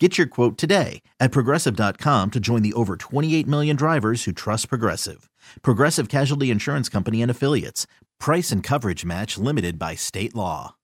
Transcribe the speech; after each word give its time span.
Get 0.00 0.18
your 0.18 0.26
quote 0.26 0.58
today 0.58 1.02
at 1.20 1.30
progressive.com 1.30 2.32
to 2.32 2.40
join 2.40 2.62
the 2.62 2.72
over 2.72 2.96
28 2.96 3.46
million 3.46 3.76
drivers 3.76 4.24
who 4.24 4.32
trust 4.32 4.68
Progressive. 4.68 5.30
Progressive 5.62 6.08
Casualty 6.08 6.50
Insurance 6.50 6.88
Company 6.88 7.22
and 7.22 7.30
Affiliates. 7.30 7.86
Price 8.18 8.50
and 8.50 8.60
coverage 8.60 9.04
match 9.04 9.38
limited 9.38 9.78
by 9.78 9.94
state 9.94 10.34
law. 10.34 10.74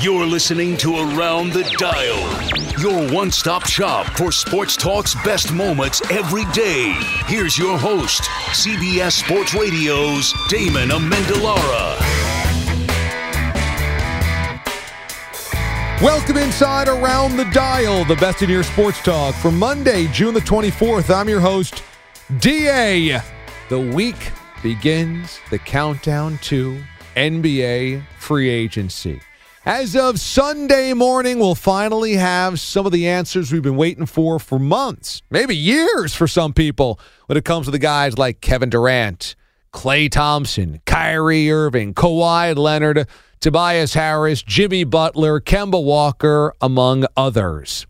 You're 0.00 0.24
listening 0.24 0.78
to 0.78 0.94
Around 0.96 1.52
the 1.52 1.64
Dial, 1.76 2.80
your 2.80 3.12
one 3.12 3.30
stop 3.30 3.66
shop 3.66 4.06
for 4.16 4.32
Sports 4.32 4.76
Talk's 4.76 5.14
best 5.24 5.52
moments 5.52 6.00
every 6.10 6.46
day. 6.52 6.94
Here's 7.26 7.58
your 7.58 7.76
host, 7.76 8.22
CBS 8.52 9.22
Sports 9.22 9.52
Radio's 9.52 10.32
Damon 10.48 10.88
Amendolara. 10.88 12.19
Welcome 16.02 16.38
inside 16.38 16.88
Around 16.88 17.36
the 17.36 17.44
Dial, 17.52 18.06
the 18.06 18.16
best 18.16 18.40
in 18.40 18.48
your 18.48 18.62
sports 18.62 19.02
talk 19.02 19.34
for 19.34 19.50
Monday, 19.50 20.06
June 20.06 20.32
the 20.32 20.40
24th. 20.40 21.14
I'm 21.14 21.28
your 21.28 21.40
host, 21.40 21.82
DA. 22.38 23.20
The 23.68 23.78
week 23.78 24.32
begins 24.62 25.38
the 25.50 25.58
countdown 25.58 26.38
to 26.44 26.82
NBA 27.16 28.02
free 28.18 28.48
agency. 28.48 29.20
As 29.66 29.94
of 29.94 30.18
Sunday 30.18 30.94
morning, 30.94 31.38
we'll 31.38 31.54
finally 31.54 32.14
have 32.14 32.58
some 32.58 32.86
of 32.86 32.92
the 32.92 33.06
answers 33.06 33.52
we've 33.52 33.60
been 33.60 33.76
waiting 33.76 34.06
for 34.06 34.38
for 34.38 34.58
months, 34.58 35.20
maybe 35.28 35.54
years 35.54 36.14
for 36.14 36.26
some 36.26 36.54
people, 36.54 36.98
when 37.26 37.36
it 37.36 37.44
comes 37.44 37.66
to 37.66 37.70
the 37.70 37.78
guys 37.78 38.16
like 38.16 38.40
Kevin 38.40 38.70
Durant, 38.70 39.36
Klay 39.74 40.10
Thompson, 40.10 40.80
Kyrie 40.86 41.52
Irving, 41.52 41.92
Kawhi 41.92 42.56
Leonard, 42.56 43.06
Tobias 43.40 43.94
Harris, 43.94 44.42
Jimmy 44.42 44.84
Butler, 44.84 45.40
Kemba 45.40 45.82
Walker, 45.82 46.54
among 46.60 47.06
others. 47.16 47.86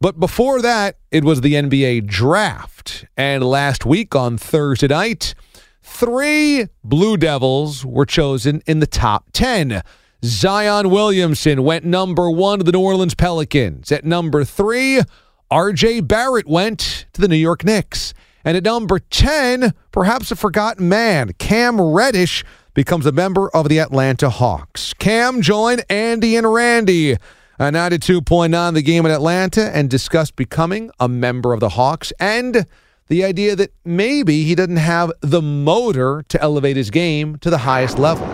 But 0.00 0.18
before 0.18 0.60
that, 0.60 0.96
it 1.12 1.22
was 1.22 1.40
the 1.40 1.54
NBA 1.54 2.06
draft. 2.06 3.04
And 3.16 3.44
last 3.44 3.86
week 3.86 4.16
on 4.16 4.36
Thursday 4.38 4.88
night, 4.88 5.36
three 5.82 6.66
Blue 6.82 7.16
Devils 7.16 7.86
were 7.86 8.06
chosen 8.06 8.60
in 8.66 8.80
the 8.80 8.88
top 8.88 9.26
10. 9.32 9.82
Zion 10.24 10.90
Williamson 10.90 11.62
went 11.62 11.84
number 11.84 12.28
one 12.28 12.58
to 12.58 12.64
the 12.64 12.72
New 12.72 12.80
Orleans 12.80 13.14
Pelicans. 13.14 13.92
At 13.92 14.04
number 14.04 14.42
three, 14.42 15.02
RJ 15.48 16.08
Barrett 16.08 16.48
went 16.48 17.06
to 17.12 17.20
the 17.20 17.28
New 17.28 17.36
York 17.36 17.64
Knicks. 17.64 18.14
And 18.44 18.56
at 18.56 18.64
number 18.64 18.98
10, 18.98 19.74
perhaps 19.92 20.32
a 20.32 20.36
forgotten 20.36 20.88
man, 20.88 21.34
Cam 21.38 21.80
Reddish 21.80 22.44
becomes 22.78 23.06
a 23.06 23.10
member 23.10 23.50
of 23.56 23.68
the 23.68 23.80
Atlanta 23.80 24.30
Hawks. 24.30 24.94
Cam 24.94 25.42
joined 25.42 25.84
Andy 25.90 26.36
and 26.36 26.52
Randy 26.52 27.14
at 27.14 27.74
92.9 27.74 28.74
the 28.74 28.82
game 28.82 29.04
in 29.04 29.10
Atlanta 29.10 29.74
and 29.76 29.90
discussed 29.90 30.36
becoming 30.36 30.88
a 31.00 31.08
member 31.08 31.52
of 31.52 31.58
the 31.58 31.70
Hawks 31.70 32.12
and 32.20 32.66
the 33.08 33.24
idea 33.24 33.56
that 33.56 33.72
maybe 33.84 34.44
he 34.44 34.54
doesn't 34.54 34.76
have 34.76 35.10
the 35.22 35.42
motor 35.42 36.24
to 36.28 36.40
elevate 36.40 36.76
his 36.76 36.90
game 36.90 37.36
to 37.38 37.50
the 37.50 37.58
highest 37.58 37.98
level. 37.98 38.28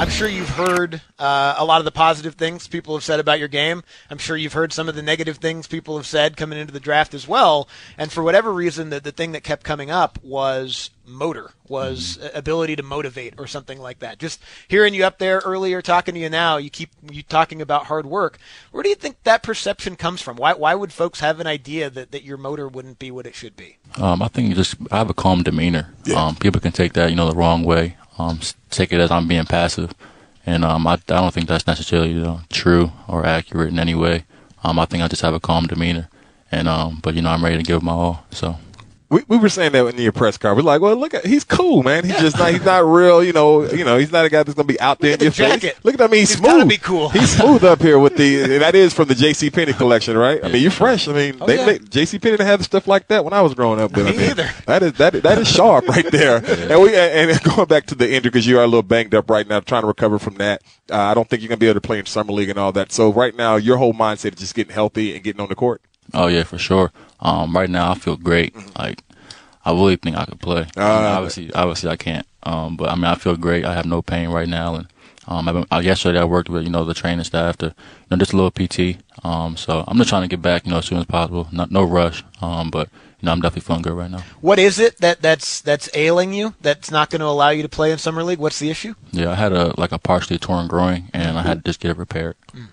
I'm 0.00 0.08
sure 0.08 0.28
you've 0.28 0.48
heard 0.48 1.02
uh, 1.18 1.56
a 1.58 1.64
lot 1.66 1.82
of 1.82 1.84
the 1.84 1.90
positive 1.90 2.34
things 2.34 2.66
people 2.66 2.94
have 2.94 3.04
said 3.04 3.20
about 3.20 3.38
your 3.38 3.48
game. 3.48 3.84
I'm 4.08 4.16
sure 4.16 4.34
you've 4.34 4.54
heard 4.54 4.72
some 4.72 4.88
of 4.88 4.94
the 4.94 5.02
negative 5.02 5.36
things 5.36 5.66
people 5.66 5.98
have 5.98 6.06
said 6.06 6.38
coming 6.38 6.58
into 6.58 6.72
the 6.72 6.80
draft 6.80 7.12
as 7.12 7.28
well. 7.28 7.68
And 7.98 8.10
for 8.10 8.22
whatever 8.22 8.50
reason, 8.50 8.88
the, 8.88 9.00
the 9.00 9.12
thing 9.12 9.32
that 9.32 9.44
kept 9.44 9.62
coming 9.62 9.90
up 9.90 10.18
was 10.22 10.88
motor, 11.04 11.50
was 11.68 12.18
mm-hmm. 12.18 12.34
ability 12.34 12.76
to 12.76 12.82
motivate 12.82 13.34
or 13.36 13.46
something 13.46 13.78
like 13.78 13.98
that. 13.98 14.18
Just 14.18 14.42
hearing 14.68 14.94
you 14.94 15.04
up 15.04 15.18
there 15.18 15.42
earlier, 15.44 15.82
talking 15.82 16.14
to 16.14 16.20
you 16.20 16.30
now, 16.30 16.56
you 16.56 16.70
keep 16.70 16.92
you 17.10 17.22
talking 17.22 17.60
about 17.60 17.84
hard 17.84 18.06
work. 18.06 18.38
Where 18.70 18.82
do 18.82 18.88
you 18.88 18.94
think 18.94 19.22
that 19.24 19.42
perception 19.42 19.96
comes 19.96 20.22
from? 20.22 20.38
Why, 20.38 20.54
why 20.54 20.74
would 20.74 20.94
folks 20.94 21.20
have 21.20 21.40
an 21.40 21.46
idea 21.46 21.90
that, 21.90 22.10
that 22.12 22.24
your 22.24 22.38
motor 22.38 22.68
wouldn't 22.68 22.98
be 22.98 23.10
what 23.10 23.26
it 23.26 23.34
should 23.34 23.54
be? 23.54 23.76
Um, 23.96 24.22
I 24.22 24.28
think 24.28 24.48
you 24.48 24.54
just 24.54 24.76
I 24.90 24.96
have 24.96 25.10
a 25.10 25.14
calm 25.14 25.42
demeanor. 25.42 25.92
Yeah. 26.06 26.24
Um, 26.24 26.36
people 26.36 26.62
can 26.62 26.72
take 26.72 26.94
that 26.94 27.10
you 27.10 27.16
know 27.16 27.28
the 27.28 27.36
wrong 27.36 27.64
way 27.64 27.96
um, 28.20 28.40
take 28.70 28.92
it 28.92 29.00
as 29.00 29.10
I'm 29.10 29.26
being 29.28 29.46
passive. 29.46 29.94
And 30.46 30.64
um, 30.64 30.86
I, 30.86 30.94
I 30.94 30.96
don't 31.06 31.32
think 31.32 31.48
that's 31.48 31.66
necessarily 31.66 32.12
you 32.12 32.20
know, 32.20 32.40
true 32.50 32.92
or 33.08 33.24
accurate 33.26 33.70
in 33.70 33.78
any 33.78 33.94
way. 33.94 34.24
Um, 34.64 34.78
I 34.78 34.84
think 34.84 35.02
I 35.02 35.08
just 35.08 35.22
have 35.22 35.34
a 35.34 35.40
calm 35.40 35.66
demeanor. 35.66 36.08
And 36.52 36.68
um, 36.68 36.98
but 37.02 37.14
you 37.14 37.22
know 37.22 37.30
I'm 37.30 37.44
ready 37.44 37.56
to 37.56 37.62
give 37.62 37.82
my 37.82 37.92
all. 37.92 38.24
So 38.30 38.56
we, 39.10 39.24
we 39.26 39.38
were 39.38 39.48
saying 39.48 39.72
that 39.72 39.84
in 39.86 40.00
your 40.00 40.12
press 40.12 40.38
car. 40.38 40.54
We're 40.54 40.62
like, 40.62 40.80
well, 40.80 40.94
look 40.94 41.14
at 41.14 41.26
he's 41.26 41.42
cool, 41.42 41.82
man. 41.82 42.04
He's 42.04 42.18
just 42.20 42.38
not 42.38 42.52
he's 42.52 42.64
not 42.64 42.84
real, 42.86 43.24
you 43.24 43.32
know. 43.32 43.64
You 43.64 43.84
know, 43.84 43.98
he's 43.98 44.12
not 44.12 44.24
a 44.24 44.30
guy 44.30 44.44
that's 44.44 44.54
gonna 44.54 44.68
be 44.68 44.80
out 44.80 45.00
there 45.00 45.14
in 45.14 45.20
your 45.20 45.32
jacket. 45.32 45.60
face. 45.74 45.84
Look 45.84 45.94
at 45.94 45.98
that. 45.98 46.04
I 46.04 46.12
mean, 46.12 46.20
he's, 46.20 46.30
he's 46.30 46.38
smooth. 46.38 46.68
be 46.68 46.76
cool. 46.76 47.08
he's 47.08 47.36
smooth 47.36 47.64
up 47.64 47.82
here 47.82 47.98
with 47.98 48.16
the. 48.16 48.58
that 48.58 48.76
is 48.76 48.94
from 48.94 49.08
the 49.08 49.16
J.C. 49.16 49.50
Penney 49.50 49.72
collection, 49.72 50.16
right? 50.16 50.42
I 50.44 50.48
mean, 50.48 50.62
you're 50.62 50.70
fresh. 50.70 51.08
I 51.08 51.12
mean, 51.12 51.38
oh, 51.40 51.46
they, 51.46 51.56
yeah. 51.56 51.64
they 51.66 51.78
J.C. 51.80 52.20
Penney 52.20 52.42
had 52.44 52.62
stuff 52.62 52.86
like 52.86 53.08
that 53.08 53.24
when 53.24 53.32
I 53.32 53.42
was 53.42 53.54
growing 53.54 53.80
up. 53.80 53.96
Me 53.96 54.02
I 54.02 54.10
mean, 54.12 54.20
either. 54.20 54.48
That 54.66 54.84
is 54.84 54.92
that 54.94 55.12
that 55.14 55.38
is 55.38 55.48
sharp 55.48 55.88
right 55.88 56.08
there. 56.12 56.36
and 56.70 56.80
we 56.80 56.94
and 56.94 57.42
going 57.56 57.66
back 57.66 57.86
to 57.86 57.96
the 57.96 58.06
injury 58.06 58.30
because 58.30 58.46
you 58.46 58.60
are 58.60 58.64
a 58.64 58.68
little 58.68 58.82
banged 58.82 59.14
up 59.16 59.28
right 59.28 59.46
now, 59.46 59.58
trying 59.58 59.82
to 59.82 59.88
recover 59.88 60.20
from 60.20 60.34
that. 60.36 60.62
Uh, 60.88 60.96
I 60.96 61.14
don't 61.14 61.28
think 61.28 61.42
you're 61.42 61.48
gonna 61.48 61.58
be 61.58 61.66
able 61.66 61.80
to 61.80 61.86
play 61.86 61.98
in 61.98 62.06
summer 62.06 62.32
league 62.32 62.48
and 62.48 62.60
all 62.60 62.70
that. 62.72 62.92
So 62.92 63.12
right 63.12 63.34
now, 63.34 63.56
your 63.56 63.76
whole 63.78 63.92
mindset 63.92 64.34
is 64.34 64.40
just 64.40 64.54
getting 64.54 64.72
healthy 64.72 65.16
and 65.16 65.24
getting 65.24 65.40
on 65.40 65.48
the 65.48 65.56
court. 65.56 65.82
Oh 66.14 66.26
yeah, 66.26 66.42
for 66.44 66.58
sure. 66.58 66.92
Um, 67.20 67.54
right 67.54 67.70
now 67.70 67.90
I 67.90 67.94
feel 67.94 68.16
great. 68.16 68.54
Like 68.78 69.02
I 69.64 69.72
really 69.72 69.96
think 69.96 70.16
I 70.16 70.24
could 70.24 70.40
play. 70.40 70.66
Uh, 70.76 70.80
I 70.80 70.96
mean, 71.02 71.12
obviously, 71.12 71.52
obviously 71.52 71.90
I 71.90 71.96
can't. 71.96 72.26
Um, 72.42 72.76
but 72.76 72.88
I 72.90 72.94
mean, 72.94 73.04
I 73.04 73.14
feel 73.14 73.36
great. 73.36 73.64
I 73.64 73.74
have 73.74 73.86
no 73.86 74.00
pain 74.00 74.30
right 74.30 74.48
now, 74.48 74.74
and 74.74 74.86
um, 75.28 75.48
I've 75.48 75.54
been, 75.54 75.66
uh, 75.70 75.80
yesterday 75.80 76.18
I 76.18 76.24
worked 76.24 76.48
with 76.48 76.64
you 76.64 76.70
know 76.70 76.84
the 76.84 76.94
training 76.94 77.24
staff 77.24 77.58
to 77.58 77.66
you 77.66 77.72
know 78.10 78.16
just 78.16 78.32
a 78.32 78.36
little 78.36 78.50
PT. 78.50 78.98
Um, 79.22 79.56
so 79.56 79.84
I'm 79.86 79.98
just 79.98 80.08
trying 80.08 80.22
to 80.22 80.28
get 80.28 80.40
back 80.40 80.64
you 80.64 80.72
know 80.72 80.78
as 80.78 80.86
soon 80.86 80.98
as 80.98 81.06
possible. 81.06 81.48
Not 81.52 81.70
no 81.70 81.84
rush. 81.84 82.24
Um, 82.40 82.70
but 82.70 82.88
you 83.20 83.26
know 83.26 83.32
I'm 83.32 83.40
definitely 83.40 83.66
feeling 83.66 83.82
good 83.82 83.92
right 83.92 84.10
now. 84.10 84.24
What 84.40 84.58
is 84.58 84.78
it 84.78 84.98
that 84.98 85.20
that's 85.20 85.60
that's 85.60 85.90
ailing 85.94 86.32
you? 86.32 86.54
That's 86.62 86.90
not 86.90 87.10
going 87.10 87.20
to 87.20 87.26
allow 87.26 87.50
you 87.50 87.62
to 87.62 87.68
play 87.68 87.92
in 87.92 87.98
summer 87.98 88.24
league. 88.24 88.38
What's 88.38 88.58
the 88.58 88.70
issue? 88.70 88.94
Yeah, 89.12 89.30
I 89.30 89.34
had 89.34 89.52
a 89.52 89.78
like 89.78 89.92
a 89.92 89.98
partially 89.98 90.38
torn 90.38 90.66
groin, 90.68 91.10
and 91.12 91.38
I 91.38 91.42
had 91.42 91.64
to 91.64 91.68
just 91.68 91.80
get 91.80 91.90
it 91.90 91.98
repaired. 91.98 92.36
Mm. 92.54 92.68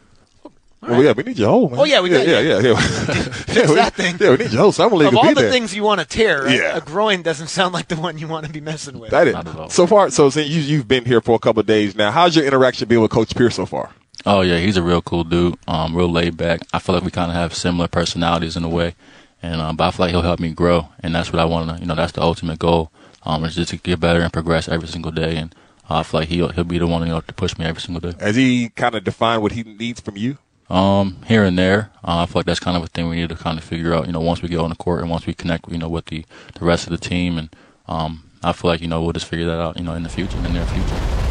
Well, 0.82 1.04
yeah, 1.04 1.12
we 1.14 1.24
need 1.24 1.38
your 1.40 1.50
whole 1.50 1.70
man. 1.70 1.80
Oh, 1.80 1.84
yeah, 1.86 2.02
we 2.02 2.12
yeah, 2.12 2.18
got- 2.18 2.28
yeah, 2.28 2.40
yeah, 2.40 2.60
yeah. 2.60 2.76
Fix 2.76 3.48
yeah, 3.58 3.70
we, 3.70 3.76
that 3.76 3.94
thing. 3.96 4.16
Yeah, 4.20 4.30
we 4.32 4.38
need 4.38 4.52
your 4.52 4.62
whole 4.62 4.72
summer 4.72 4.96
league 4.96 5.08
Of 5.10 5.18
all 5.18 5.34
the 5.34 5.42
there. 5.42 5.50
things 5.52 5.76
you 5.76 5.84
want 5.84 6.00
to 6.02 6.06
tear, 6.08 6.46
a- 6.46 6.52
Yeah. 6.54 6.78
a 6.78 6.82
groin 6.82 7.24
doesn't 7.24 7.48
sound 7.48 7.74
like 7.74 7.88
the 7.88 7.96
one 7.96 8.18
you 8.20 8.28
want 8.28 8.46
to 8.46 8.52
be 8.52 8.62
messing 8.62 9.00
with. 9.00 9.10
That 9.12 9.28
is 9.28 9.34
Not 9.34 9.48
at 9.48 9.72
so 9.72 9.88
far. 9.88 10.12
So 10.12 10.30
since 10.30 10.48
you 10.50 10.62
you've 10.62 10.88
been 10.88 11.04
here 11.06 11.20
for 11.20 11.36
a 11.36 11.40
couple 11.40 11.60
of 11.62 11.66
days 11.66 11.96
now, 11.96 12.12
how's 12.12 12.36
your 12.36 12.46
interaction 12.46 12.88
been 12.88 13.02
with 13.02 13.12
Coach 13.12 13.36
Pierce 13.36 13.56
so 13.56 13.66
far? 13.66 13.90
Oh 14.26 14.42
yeah, 14.42 14.60
he's 14.60 14.78
a 14.78 14.84
real 14.84 15.02
cool 15.02 15.24
dude. 15.24 15.56
Um, 15.68 15.96
real 15.96 16.12
laid 16.12 16.38
back. 16.38 16.62
I 16.74 16.80
feel 16.80 16.94
like 16.96 17.04
we 17.04 17.12
kind 17.12 17.32
of 17.32 17.36
have 17.36 17.54
similar 17.56 17.88
personalities 17.88 18.56
in 18.56 18.64
a 18.64 18.70
way, 18.70 18.96
and 19.42 19.60
um, 19.62 19.78
but 19.78 19.86
I 19.88 19.92
feel 19.92 20.06
like 20.06 20.12
he'll 20.12 20.22
help 20.22 20.40
me 20.40 20.52
grow, 20.52 20.90
and 21.00 21.14
that's 21.16 21.32
what 21.34 21.40
I 21.40 21.46
want 21.46 21.70
to. 21.70 21.80
You 21.82 21.88
know, 21.88 21.96
that's 21.96 22.12
the 22.14 22.22
ultimate 22.22 22.60
goal. 22.60 22.92
Um, 23.24 23.44
is 23.46 23.56
just 23.56 23.72
to 23.72 23.78
get 23.78 24.00
better 24.00 24.22
and 24.22 24.32
progress 24.32 24.70
every 24.70 24.88
single 24.88 25.12
day, 25.12 25.38
and 25.38 25.54
uh, 25.90 25.98
I 26.00 26.04
feel 26.04 26.20
like 26.22 26.30
he'll 26.30 26.50
he'll 26.50 26.64
be 26.64 26.78
the 26.78 26.88
one 26.88 27.02
you 27.02 27.10
know 27.14 27.22
to 27.22 27.34
push 27.34 27.58
me 27.58 27.66
every 27.66 27.82
single 27.82 28.00
day. 28.12 28.18
Has 28.24 28.36
he 28.36 28.70
kind 28.70 28.96
of 28.96 29.04
defined 29.04 29.42
what 29.42 29.52
he 29.54 29.64
needs 29.64 30.00
from 30.02 30.18
you? 30.18 30.38
Um, 30.70 31.18
here 31.28 31.44
and 31.44 31.58
there, 31.58 31.92
uh, 32.04 32.24
I 32.24 32.26
feel 32.26 32.40
like 32.40 32.46
that's 32.46 32.60
kind 32.60 32.76
of 32.76 32.84
a 32.84 32.88
thing 32.88 33.08
we 33.08 33.16
need 33.16 33.30
to 33.30 33.36
kind 33.36 33.58
of 33.58 33.64
figure 33.64 33.94
out. 33.94 34.06
You 34.06 34.12
know, 34.12 34.20
once 34.20 34.42
we 34.42 34.50
get 34.50 34.60
on 34.60 34.70
the 34.70 34.76
court 34.76 35.02
and 35.02 35.10
once 35.10 35.26
we 35.26 35.34
connect, 35.34 35.70
you 35.70 35.78
know, 35.78 35.88
with 35.88 36.06
the 36.08 36.26
the 36.60 36.66
rest 36.66 36.88
of 36.88 36.92
the 36.92 36.98
team, 36.98 37.38
and 37.38 37.56
um, 37.88 38.30
I 38.44 38.52
feel 38.52 38.72
like 38.72 38.82
you 38.82 38.88
know 38.88 39.02
we'll 39.02 39.14
just 39.14 39.28
figure 39.28 39.46
that 39.46 39.60
out. 39.60 39.78
You 39.78 39.84
know, 39.84 39.94
in 39.94 40.04
the 40.04 40.10
future, 40.10 40.36
in 40.38 40.44
the 40.44 40.50
near 40.50 40.66
future. 40.66 41.28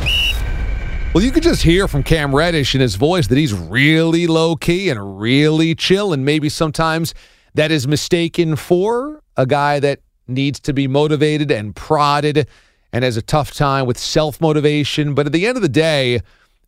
Well, 1.13 1.25
you 1.25 1.31
could 1.31 1.43
just 1.43 1.63
hear 1.63 1.89
from 1.89 2.03
Cam 2.03 2.35
Reddish 2.35 2.75
in 2.75 2.81
his 2.81 2.97
voice 2.97 3.27
that 3.29 3.39
he's 3.39 3.53
really 3.53 4.27
low 4.27 4.57
key 4.57 4.91
and 4.91 5.19
really 5.19 5.75
chill, 5.75 6.13
and 6.13 6.25
maybe 6.25 6.49
sometimes 6.49 7.15
that 7.55 7.71
is 7.71 7.87
mistaken 7.87 8.57
for 8.57 9.23
a 9.37 9.47
guy 9.47 9.81
that 9.81 10.01
needs 10.29 10.61
to 10.61 10.73
be 10.73 10.87
motivated 10.87 11.51
and 11.51 11.77
prodded 11.77 12.47
and 12.93 13.05
has 13.05 13.17
a 13.17 13.23
tough 13.23 13.53
time 13.53 13.87
with 13.87 13.99
self 13.99 14.41
motivation. 14.41 15.15
But 15.15 15.27
at 15.27 15.33
the 15.33 15.47
end 15.47 15.57
of 15.57 15.63
the 15.63 15.69
day, 15.69 16.21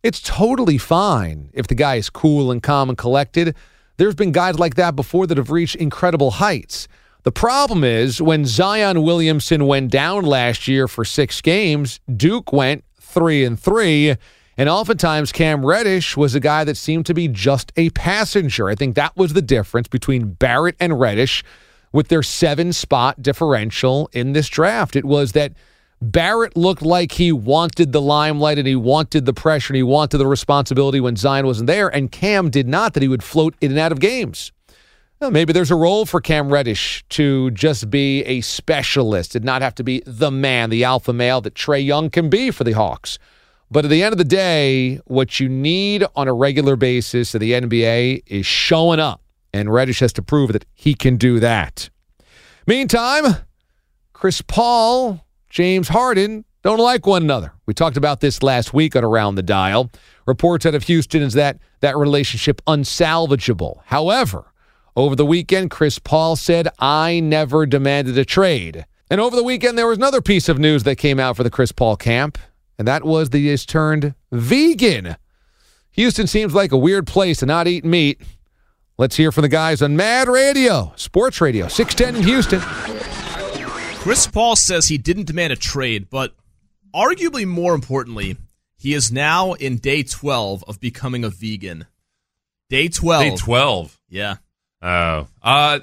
it's 0.03 0.21
totally 0.21 0.77
fine 0.77 1.49
if 1.53 1.67
the 1.67 1.75
guy 1.75 1.95
is 1.95 2.09
cool 2.09 2.51
and 2.51 2.63
calm 2.63 2.89
and 2.89 2.97
collected. 2.97 3.55
There's 3.97 4.15
been 4.15 4.31
guys 4.31 4.57
like 4.57 4.75
that 4.75 4.95
before 4.95 5.27
that 5.27 5.37
have 5.37 5.51
reached 5.51 5.75
incredible 5.75 6.31
heights. 6.31 6.87
The 7.23 7.31
problem 7.33 7.83
is 7.83 8.21
when 8.21 8.45
Zion 8.45 9.03
Williamson 9.03 9.67
went 9.67 9.91
down 9.91 10.23
last 10.23 10.67
year 10.67 10.87
for 10.87 11.03
six 11.03 11.41
games, 11.41 11.99
Duke 12.15 12.53
went 12.53 12.85
three 12.99 13.43
and 13.43 13.59
three. 13.59 14.15
And 14.57 14.69
oftentimes, 14.69 15.31
Cam 15.31 15.65
Reddish 15.65 16.17
was 16.17 16.35
a 16.35 16.39
guy 16.39 16.63
that 16.63 16.77
seemed 16.77 17.05
to 17.07 17.13
be 17.13 17.27
just 17.27 17.71
a 17.75 17.89
passenger. 17.91 18.69
I 18.69 18.75
think 18.75 18.95
that 18.95 19.15
was 19.15 19.33
the 19.33 19.41
difference 19.41 19.87
between 19.87 20.33
Barrett 20.33 20.75
and 20.79 20.99
Reddish 20.99 21.43
with 21.91 22.07
their 22.07 22.23
seven 22.23 22.71
spot 22.73 23.21
differential 23.21 24.09
in 24.13 24.33
this 24.33 24.47
draft. 24.47 24.95
It 24.95 25.05
was 25.05 25.31
that 25.33 25.53
Barrett 26.01 26.55
looked 26.55 26.81
like 26.81 27.13
he 27.13 27.31
wanted 27.31 27.91
the 27.91 28.01
limelight 28.01 28.57
and 28.57 28.67
he 28.67 28.75
wanted 28.75 29.25
the 29.25 29.33
pressure 29.33 29.73
and 29.73 29.77
he 29.77 29.83
wanted 29.83 30.17
the 30.17 30.27
responsibility 30.27 30.99
when 30.99 31.15
Zion 31.15 31.45
wasn't 31.45 31.67
there, 31.67 31.89
and 31.89 32.11
Cam 32.11 32.49
did 32.49 32.67
not, 32.67 32.93
that 32.93 33.03
he 33.03 33.09
would 33.09 33.23
float 33.23 33.55
in 33.59 33.71
and 33.71 33.79
out 33.79 33.91
of 33.91 33.99
games. 33.99 34.51
Well, 35.19 35.31
maybe 35.31 35.51
there's 35.51 35.71
a 35.71 35.75
role 35.75 36.05
for 36.05 36.21
Cam 36.21 36.53
Reddish 36.53 37.03
to 37.09 37.51
just 37.51 37.89
be 37.89 38.23
a 38.23 38.39
specialist 38.39 39.35
and 39.35 39.43
not 39.43 39.61
have 39.61 39.75
to 39.75 39.83
be 39.83 40.01
the 40.05 40.31
man, 40.31 40.69
the 40.69 40.85
alpha 40.85 41.11
male 41.11 41.41
that 41.41 41.55
Trae 41.55 41.85
Young 41.85 42.09
can 42.09 42.29
be 42.29 42.51
for 42.51 42.63
the 42.63 42.71
Hawks. 42.71 43.19
But 43.69 43.83
at 43.83 43.91
the 43.91 44.01
end 44.01 44.13
of 44.13 44.17
the 44.17 44.23
day, 44.23 45.01
what 45.05 45.41
you 45.41 45.49
need 45.49 46.05
on 46.15 46.29
a 46.29 46.33
regular 46.33 46.77
basis 46.77 47.35
of 47.35 47.41
the 47.41 47.51
NBA 47.51 48.23
is 48.27 48.45
showing 48.45 49.01
up. 49.01 49.21
And 49.53 49.73
Reddish 49.73 49.99
has 49.99 50.13
to 50.13 50.21
prove 50.21 50.53
that 50.53 50.65
he 50.73 50.93
can 50.93 51.17
do 51.17 51.41
that. 51.41 51.89
Meantime, 52.65 53.25
Chris 54.13 54.41
Paul, 54.41 55.25
James 55.49 55.87
Harden 55.87 56.45
don't 56.61 56.79
like 56.79 57.07
one 57.07 57.23
another. 57.23 57.53
We 57.65 57.73
talked 57.73 57.97
about 57.97 58.19
this 58.19 58.43
last 58.43 58.73
week 58.73 58.95
on 58.95 59.03
Around 59.03 59.35
the 59.35 59.43
Dial. 59.43 59.89
Reports 60.25 60.65
out 60.65 60.75
of 60.75 60.83
Houston 60.83 61.21
is 61.21 61.33
that 61.33 61.57
that 61.79 61.97
relationship 61.97 62.61
unsalvageable. 62.65 63.79
However, 63.85 64.51
over 64.95 65.15
the 65.15 65.25
weekend, 65.25 65.71
Chris 65.71 65.97
Paul 65.97 66.35
said, 66.35 66.67
I 66.77 67.19
never 67.21 67.65
demanded 67.65 68.17
a 68.17 68.25
trade. 68.25 68.85
And 69.09 69.19
over 69.19 69.35
the 69.35 69.43
weekend, 69.43 69.77
there 69.77 69.87
was 69.87 69.97
another 69.97 70.21
piece 70.21 70.49
of 70.49 70.59
news 70.59 70.83
that 70.83 70.97
came 70.97 71.19
out 71.19 71.35
for 71.37 71.43
the 71.43 71.49
Chris 71.49 71.71
Paul 71.71 71.95
camp, 71.95 72.37
and 72.77 72.87
that 72.87 73.03
was 73.03 73.29
that 73.31 73.37
he 73.37 73.47
has 73.47 73.65
turned 73.65 74.13
vegan. 74.31 75.15
Houston 75.91 76.27
seems 76.27 76.53
like 76.53 76.71
a 76.71 76.77
weird 76.77 77.07
place 77.07 77.39
to 77.39 77.45
not 77.45 77.67
eat 77.67 77.83
meat. 77.83 78.21
Let's 78.97 79.15
hear 79.15 79.31
from 79.31 79.43
the 79.43 79.49
guys 79.49 79.81
on 79.81 79.95
Mad 79.95 80.27
Radio, 80.27 80.93
Sports 80.95 81.41
Radio, 81.41 81.67
610 81.69 82.21
in 82.21 82.27
Houston. 82.27 82.98
Chris 83.99 84.27
Paul 84.27 84.55
says 84.55 84.87
he 84.87 84.97
didn't 84.97 85.27
demand 85.27 85.51
a 85.51 85.57
trade, 85.57 86.09
but 86.09 86.33
arguably 86.95 87.45
more 87.45 87.75
importantly, 87.75 88.37
he 88.77 88.93
is 88.93 89.11
now 89.11 89.53
in 89.53 89.75
day 89.75 90.03
12 90.03 90.63
of 90.69 90.79
becoming 90.79 91.25
a 91.25 91.29
vegan. 91.29 91.85
Day 92.69 92.87
12. 92.87 93.23
Day 93.23 93.35
12. 93.35 93.99
Yeah. 94.09 94.35
Oh, 94.81 95.27
uh, 95.43 95.79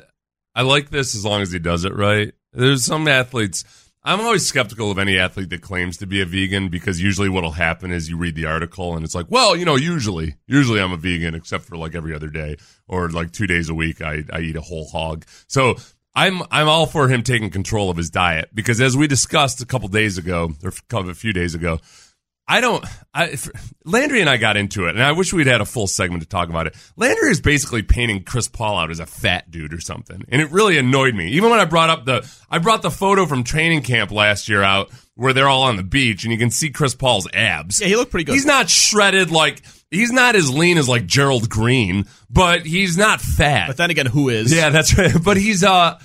I 0.55 0.63
like 0.63 0.89
this 0.89 1.15
as 1.15 1.27
long 1.27 1.43
as 1.43 1.53
he 1.53 1.59
does 1.59 1.85
it 1.85 1.95
right. 1.95 2.33
There's 2.55 2.85
some 2.85 3.07
athletes. 3.07 3.65
I'm 4.03 4.21
always 4.23 4.47
skeptical 4.47 4.91
of 4.91 4.99
any 4.99 5.19
athlete 5.19 5.51
that 5.51 5.61
claims 5.61 5.99
to 5.99 6.07
be 6.07 6.23
a 6.23 6.25
vegan 6.25 6.69
because 6.69 7.03
usually 7.03 7.29
what'll 7.29 7.51
happen 7.51 7.91
is 7.91 8.09
you 8.09 8.17
read 8.17 8.35
the 8.35 8.47
article 8.47 8.95
and 8.97 9.05
it's 9.05 9.15
like, 9.15 9.27
well, 9.29 9.55
you 9.55 9.67
know, 9.67 9.77
usually, 9.77 10.37
usually 10.47 10.81
I'm 10.81 10.93
a 10.93 10.97
vegan 10.97 11.35
except 11.35 11.65
for 11.65 11.77
like 11.77 11.95
every 11.95 12.15
other 12.15 12.29
day 12.29 12.57
or 12.89 13.11
like 13.11 13.33
two 13.33 13.47
days 13.47 13.69
a 13.69 13.75
week 13.75 14.01
I, 14.01 14.23
I 14.33 14.41
eat 14.41 14.57
a 14.57 14.63
whole 14.63 14.89
hog. 14.89 15.27
So 15.49 15.75
I'm 16.17 16.43
I'm 16.51 16.67
all 16.67 16.87
for 16.87 17.09
him 17.09 17.23
taking 17.23 17.51
control 17.51 17.91
of 17.91 17.97
his 17.99 18.09
diet 18.09 18.49
because 18.55 18.81
as 18.81 18.97
we 18.97 19.07
discussed 19.07 19.61
a 19.61 19.67
couple 19.67 19.89
days 19.89 20.17
ago 20.17 20.53
or 20.65 20.73
a 20.91 21.15
few 21.15 21.35
days 21.35 21.55
ago, 21.55 21.79
I 22.49 22.61
don't. 22.61 22.85
I, 23.13 23.37
Landry 23.85 24.21
and 24.21 24.31
I 24.31 24.37
got 24.37 24.57
into 24.57 24.87
it, 24.87 24.95
and 24.95 25.03
I 25.03 25.13
wish 25.13 25.33
we'd 25.33 25.49
had 25.49 25.61
a 25.61 25.65
full 25.65 25.87
segment 25.87 26.23
to 26.23 26.29
talk 26.29 26.49
about 26.49 26.69
it. 26.69 26.77
Landry 26.97 27.31
is 27.31 27.41
basically 27.41 27.83
painting 27.83 28.23
Chris 28.23 28.49
Paul 28.49 28.79
out 28.79 28.91
as 28.91 29.01
a 29.01 29.07
fat 29.07 29.51
dude 29.51 29.75
or 29.75 29.81
something, 29.81 30.25
and 30.29 30.41
it 30.41 30.51
really 30.53 30.79
annoyed 30.79 31.15
me. 31.15 31.33
Even 31.33 31.51
when 31.51 31.59
I 31.59 31.65
brought 31.65 31.91
up 31.91 32.05
the, 32.05 32.27
I 32.49 32.59
brought 32.59 32.83
the 32.83 32.91
photo 32.91 33.27
from 33.27 33.43
training 33.43 33.83
camp 33.83 34.13
last 34.13 34.49
year 34.49 34.63
out 34.63 34.91
where 35.17 35.33
they're 35.33 35.49
all 35.49 35.65
on 35.65 35.77
the 35.77 35.83
beach, 35.83 36.25
and 36.25 36.33
you 36.33 36.39
can 36.39 36.51
see 36.51 36.71
Chris 36.71 36.95
Paul's 36.95 37.29
abs. 37.35 37.81
Yeah, 37.81 37.89
he 37.89 37.97
looked 37.97 38.13
pretty 38.13 38.25
good. 38.25 38.35
He's 38.35 38.47
not 38.47 38.71
shredded 38.71 39.31
like 39.31 39.63
he's 39.91 40.13
not 40.13 40.37
as 40.37 40.53
lean 40.53 40.79
as 40.79 40.89
like 40.89 41.07
Gerald 41.07 41.49
Green, 41.49 42.05
but 42.31 42.67
he's 42.67 42.97
not 42.97 43.21
fat. 43.21 43.69
But 43.69 43.77
then 43.77 43.91
again, 43.91 44.07
who 44.07 44.29
is? 44.29 44.55
Yeah, 44.55 44.71
that's 44.71 44.97
right. 44.97 45.13
But 45.25 45.37
he's 45.37 45.65
uh, 45.65 45.99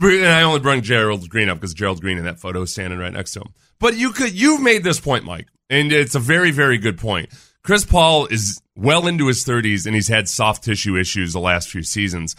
and 0.00 0.26
I 0.26 0.42
only 0.42 0.60
bring 0.60 0.82
Gerald 0.82 1.28
Green 1.28 1.48
up 1.48 1.58
because 1.58 1.74
Gerald 1.74 2.00
Green 2.00 2.18
in 2.18 2.24
that 2.24 2.40
photo 2.40 2.62
is 2.62 2.72
standing 2.72 2.98
right 2.98 3.12
next 3.12 3.32
to 3.32 3.40
him. 3.40 3.54
But 3.78 3.96
you 3.96 4.12
could, 4.12 4.32
you've 4.32 4.60
made 4.60 4.84
this 4.84 5.00
point, 5.00 5.24
Mike 5.24 5.48
and 5.72 5.90
it's 5.90 6.14
a 6.14 6.20
very, 6.20 6.50
very 6.50 6.76
good 6.76 6.98
point. 6.98 7.30
Chris 7.64 7.84
Paul 7.84 8.26
is 8.26 8.60
well 8.76 9.06
into 9.06 9.26
his 9.26 9.44
30s 9.44 9.86
and 9.86 9.94
he's 9.94 10.08
had 10.08 10.28
soft 10.28 10.62
tissue 10.62 10.96
issues 10.96 11.32
the 11.32 11.40
last 11.40 11.70
few 11.70 11.82
seasons. 11.82 12.36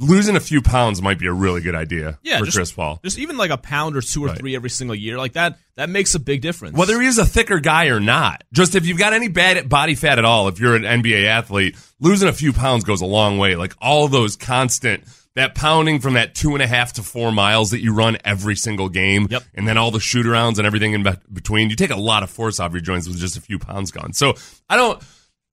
Losing 0.00 0.34
a 0.34 0.40
few 0.40 0.62
pounds 0.62 1.02
might 1.02 1.18
be 1.18 1.26
a 1.26 1.32
really 1.32 1.60
good 1.60 1.74
idea 1.74 2.18
yeah, 2.22 2.38
for 2.38 2.46
just, 2.46 2.56
Chris 2.56 2.72
Paul. 2.72 2.98
Just 3.04 3.18
even 3.18 3.36
like 3.36 3.50
a 3.50 3.58
pound 3.58 3.96
or 3.96 4.00
two 4.00 4.24
or 4.24 4.28
Right. 4.28 4.38
three 4.38 4.56
every 4.56 4.70
single 4.70 4.96
year, 4.96 5.18
like 5.18 5.34
that, 5.34 5.58
that 5.76 5.90
makes 5.90 6.14
a 6.14 6.18
big 6.18 6.40
difference. 6.40 6.74
Whether 6.76 6.98
he's 7.00 7.18
a 7.18 7.26
thicker 7.26 7.60
guy 7.60 7.86
or 7.88 8.00
not, 8.00 8.42
just 8.52 8.74
if 8.74 8.86
you've 8.86 8.98
got 8.98 9.12
any 9.12 9.28
bad 9.28 9.68
body 9.68 9.94
fat 9.94 10.18
at 10.18 10.24
all, 10.24 10.48
if 10.48 10.58
you're 10.58 10.74
an 10.74 10.84
NBA 10.84 11.26
athlete, 11.26 11.76
losing 12.00 12.28
a 12.28 12.32
few 12.32 12.52
pounds 12.54 12.82
goes 12.84 13.02
a 13.02 13.06
long 13.06 13.36
way. 13.38 13.56
Like 13.56 13.74
all 13.80 14.08
those 14.08 14.36
constant, 14.36 15.04
that 15.36 15.54
pounding 15.54 16.00
from 16.00 16.14
that 16.14 16.34
two 16.34 16.54
and 16.54 16.62
a 16.62 16.66
half 16.66 16.94
to 16.94 17.02
four 17.02 17.30
miles 17.30 17.70
that 17.70 17.80
you 17.82 17.92
run 17.94 18.16
every 18.24 18.56
single 18.56 18.88
game, 18.88 19.28
Yep. 19.30 19.42
and 19.54 19.68
then 19.68 19.76
all 19.76 19.90
the 19.90 20.00
shoot 20.00 20.24
arounds 20.26 20.56
and 20.58 20.66
everything 20.66 20.92
in 20.94 21.06
between, 21.32 21.68
you 21.70 21.76
take 21.76 21.90
a 21.90 21.96
lot 21.96 22.22
of 22.22 22.30
force 22.30 22.58
off 22.58 22.72
your 22.72 22.80
joints 22.80 23.06
with 23.06 23.18
just 23.18 23.36
a 23.36 23.40
few 23.40 23.58
pounds 23.58 23.90
gone. 23.90 24.12
So 24.14 24.34
I 24.68 24.76
don't. 24.76 25.02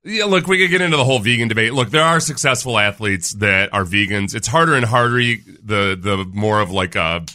Yeah, 0.07 0.25
look, 0.25 0.47
we 0.47 0.57
could 0.57 0.69
get 0.69 0.79
into 0.79 0.95
the 0.95 1.03
whole 1.03 1.19
vegan 1.19 1.49
debate. 1.49 1.73
Look, 1.73 1.89
there 1.89 2.03
are 2.03 2.21
successful 2.21 2.79
athletes 2.79 3.33
that 3.35 3.73
are 3.73 3.83
vegans. 3.83 4.33
It's 4.33 4.47
harder 4.47 4.75
and 4.75 4.85
harder 4.85 5.17
the 5.17 5.97
the 5.99 6.25
more 6.33 6.61
of 6.61 6.71
like 6.71 6.95
a 6.95 7.25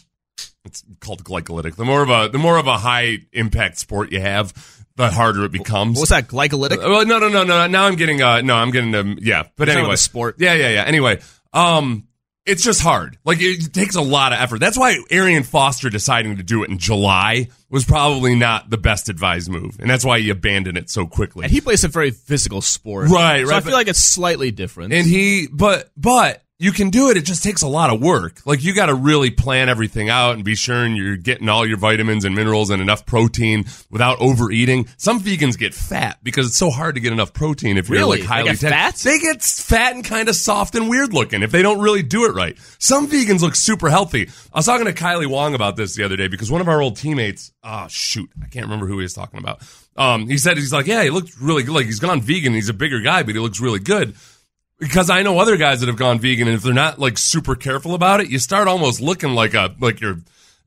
it's 0.65 0.83
called 1.01 1.23
glycolytic. 1.23 1.77
The 1.77 1.85
more 1.85 2.03
of 2.03 2.09
a 2.09 2.31
the 2.31 2.39
more 2.39 2.57
of 2.57 2.67
a 2.67 2.79
high 2.79 3.19
impact 3.33 3.79
sport 3.79 4.11
you 4.11 4.21
have, 4.21 4.55
the 4.97 5.11
harder 5.11 5.45
it 5.45 5.53
becomes. 5.53 5.99
What's 5.99 6.11
that 6.11 6.29
glycolytic? 6.29 6.79
Uh, 6.79 6.89
Well, 6.89 7.07
no, 7.07 7.19
no, 7.19 7.29
no, 7.29 7.45
no. 7.45 7.67
Now 7.67 7.85
I'm 7.85 7.97
getting 7.97 8.23
uh 8.23 8.41
no, 8.41 8.55
I'm 8.55 8.71
getting 8.71 8.95
um 8.95 9.19
yeah. 9.21 9.45
But 9.57 9.69
You're 9.69 9.79
anyway, 9.79 9.97
sport. 9.97 10.37
Yeah, 10.39 10.55
yeah, 10.55 10.71
yeah. 10.71 10.85
Anyway, 10.85 11.21
um, 11.53 12.07
it's 12.45 12.63
just 12.63 12.81
hard. 12.81 13.19
Like 13.25 13.39
it 13.41 13.73
takes 13.73 13.95
a 13.95 14.01
lot 14.03 14.33
of 14.33 14.41
effort. 14.41 14.59
That's 14.61 14.77
why 14.79 14.99
Arian 15.11 15.43
Foster 15.45 15.91
deciding 15.91 16.37
to 16.39 16.43
do 16.43 16.63
it 16.65 16.71
in 16.71 16.79
July 16.79 17.49
was 17.71 17.85
probably 17.85 18.35
not 18.35 18.69
the 18.69 18.77
best 18.79 19.09
advised 19.09 19.49
move, 19.51 19.79
and 19.81 19.89
that's 19.89 20.05
why 20.05 20.21
he 20.21 20.29
abandoned 20.31 20.77
it 20.77 20.91
so 20.91 21.07
quickly. 21.07 21.45
and 21.45 21.53
he 21.53 21.61
plays 21.61 21.85
a 21.85 21.89
very 21.89 22.11
physical 22.11 22.61
sport, 22.61 23.09
Right, 23.09 23.45
So 23.45 23.51
right, 23.51 23.57
I 23.57 23.61
feel 23.61 23.73
like 23.73 23.89
it's 23.89 23.99
slightly 23.99 24.51
different. 24.51 24.93
And 24.93 25.07
he, 25.07 25.47
but, 25.51 25.91
but 25.97 26.42
you 26.63 26.71
can 26.71 26.91
do 26.91 27.11
it. 27.11 27.17
It 27.17 27.25
just 27.25 27.43
takes 27.43 27.63
a 27.63 27.67
lot 27.67 27.91
of 27.91 28.01
work. 28.01 28.41
Like 28.47 28.63
you 28.63 28.73
got 28.73 28.87
to 28.87 28.95
really 28.95 29.31
plan 29.31 29.69
everything 29.69 30.09
out 30.09 30.37
and 30.37 30.45
be 30.45 30.55
sure 30.55 30.87
you're 30.87 31.17
getting 31.17 31.49
all 31.49 31.67
your 31.67 31.77
vitamins 31.77 32.25
and 32.25 32.37
minerals 32.37 32.71
and 32.71 32.81
enough 32.81 33.05
protein 33.05 33.65
without 33.91 34.21
overeating. 34.21 34.87
Some 34.97 35.19
vegans 35.21 35.59
get 35.59 35.75
fat 35.75 36.19
because 36.23 36.47
it's 36.47 36.57
so 36.57 36.71
hard 36.71 36.95
to 36.95 37.01
get 37.01 37.13
enough 37.13 37.33
protein 37.33 37.77
if 37.79 37.89
you're 37.89 37.99
Really? 37.99 38.21
like 38.21 38.29
highly 38.29 38.51
They 38.53 38.57
get 38.59 38.71
fat? 38.71 38.95
They 38.95 39.19
get 39.19 39.43
fat 39.43 39.95
and 39.97 40.05
kind 40.05 40.29
of 40.29 40.37
soft 40.37 40.77
and 40.77 40.89
weird 40.89 41.13
looking 41.13 41.43
if 41.43 41.51
they 41.51 41.63
don't 41.63 41.81
really 41.81 42.05
do 42.05 42.27
it 42.27 42.35
right. 42.35 42.57
Some 42.79 43.09
vegans 43.09 43.41
look 43.41 43.57
super 43.57 43.91
healthy. 43.91 44.29
I 44.55 44.59
was 44.59 44.67
talking 44.67 44.87
to 44.87 44.93
Kylie 44.93 45.27
Wong 45.27 45.55
about 45.55 45.75
this 45.77 45.97
the 45.97 46.05
other 46.05 46.17
day 46.17 46.29
because 46.29 46.49
one 46.51 46.61
of 46.61 46.69
our 46.69 46.81
old 46.81 46.97
teammates, 46.97 47.51
oh 47.65 47.87
shoot, 47.89 48.31
I 48.41 48.47
can't 48.47 48.67
remember 48.67 48.87
who 48.87 48.99
he 48.99 49.03
was 49.03 49.15
talking 49.15 49.41
about. 49.41 49.63
Um, 49.97 50.29
he 50.29 50.39
said 50.39 50.57
he's 50.59 50.73
like, 50.73 50.87
yeah, 50.87 51.03
he 51.03 51.11
looks 51.11 51.37
really 51.41 51.65
good. 51.65 51.75
Like 51.75 51.87
he's 51.87 51.99
gone 51.99 52.21
vegan. 52.21 52.55
He's 52.55 52.69
a 52.69 52.73
bigger 52.75 53.01
guy, 53.01 53.25
but 53.25 53.35
he 53.35 53.41
looks 53.41 53.61
really 53.61 53.81
good 53.81 54.15
because 54.83 55.09
I 55.11 55.23
know 55.23 55.39
other 55.39 55.57
guys 55.57 55.81
that 55.81 55.87
have 55.87 55.97
gone 55.97 56.19
vegan, 56.19 56.49
and 56.49 56.57
if 56.57 56.63
they're 56.63 56.75
not 56.75 56.99
like 56.99 57.17
super 57.19 57.55
careful 57.55 57.95
about 57.95 58.21
it, 58.21 58.29
you 58.29 58.39
start 58.39 58.69
almost 58.69 59.01
looking 59.01 59.35
like 59.35 59.55
a 59.55 59.75
like 59.81 60.01
you're 60.01 60.19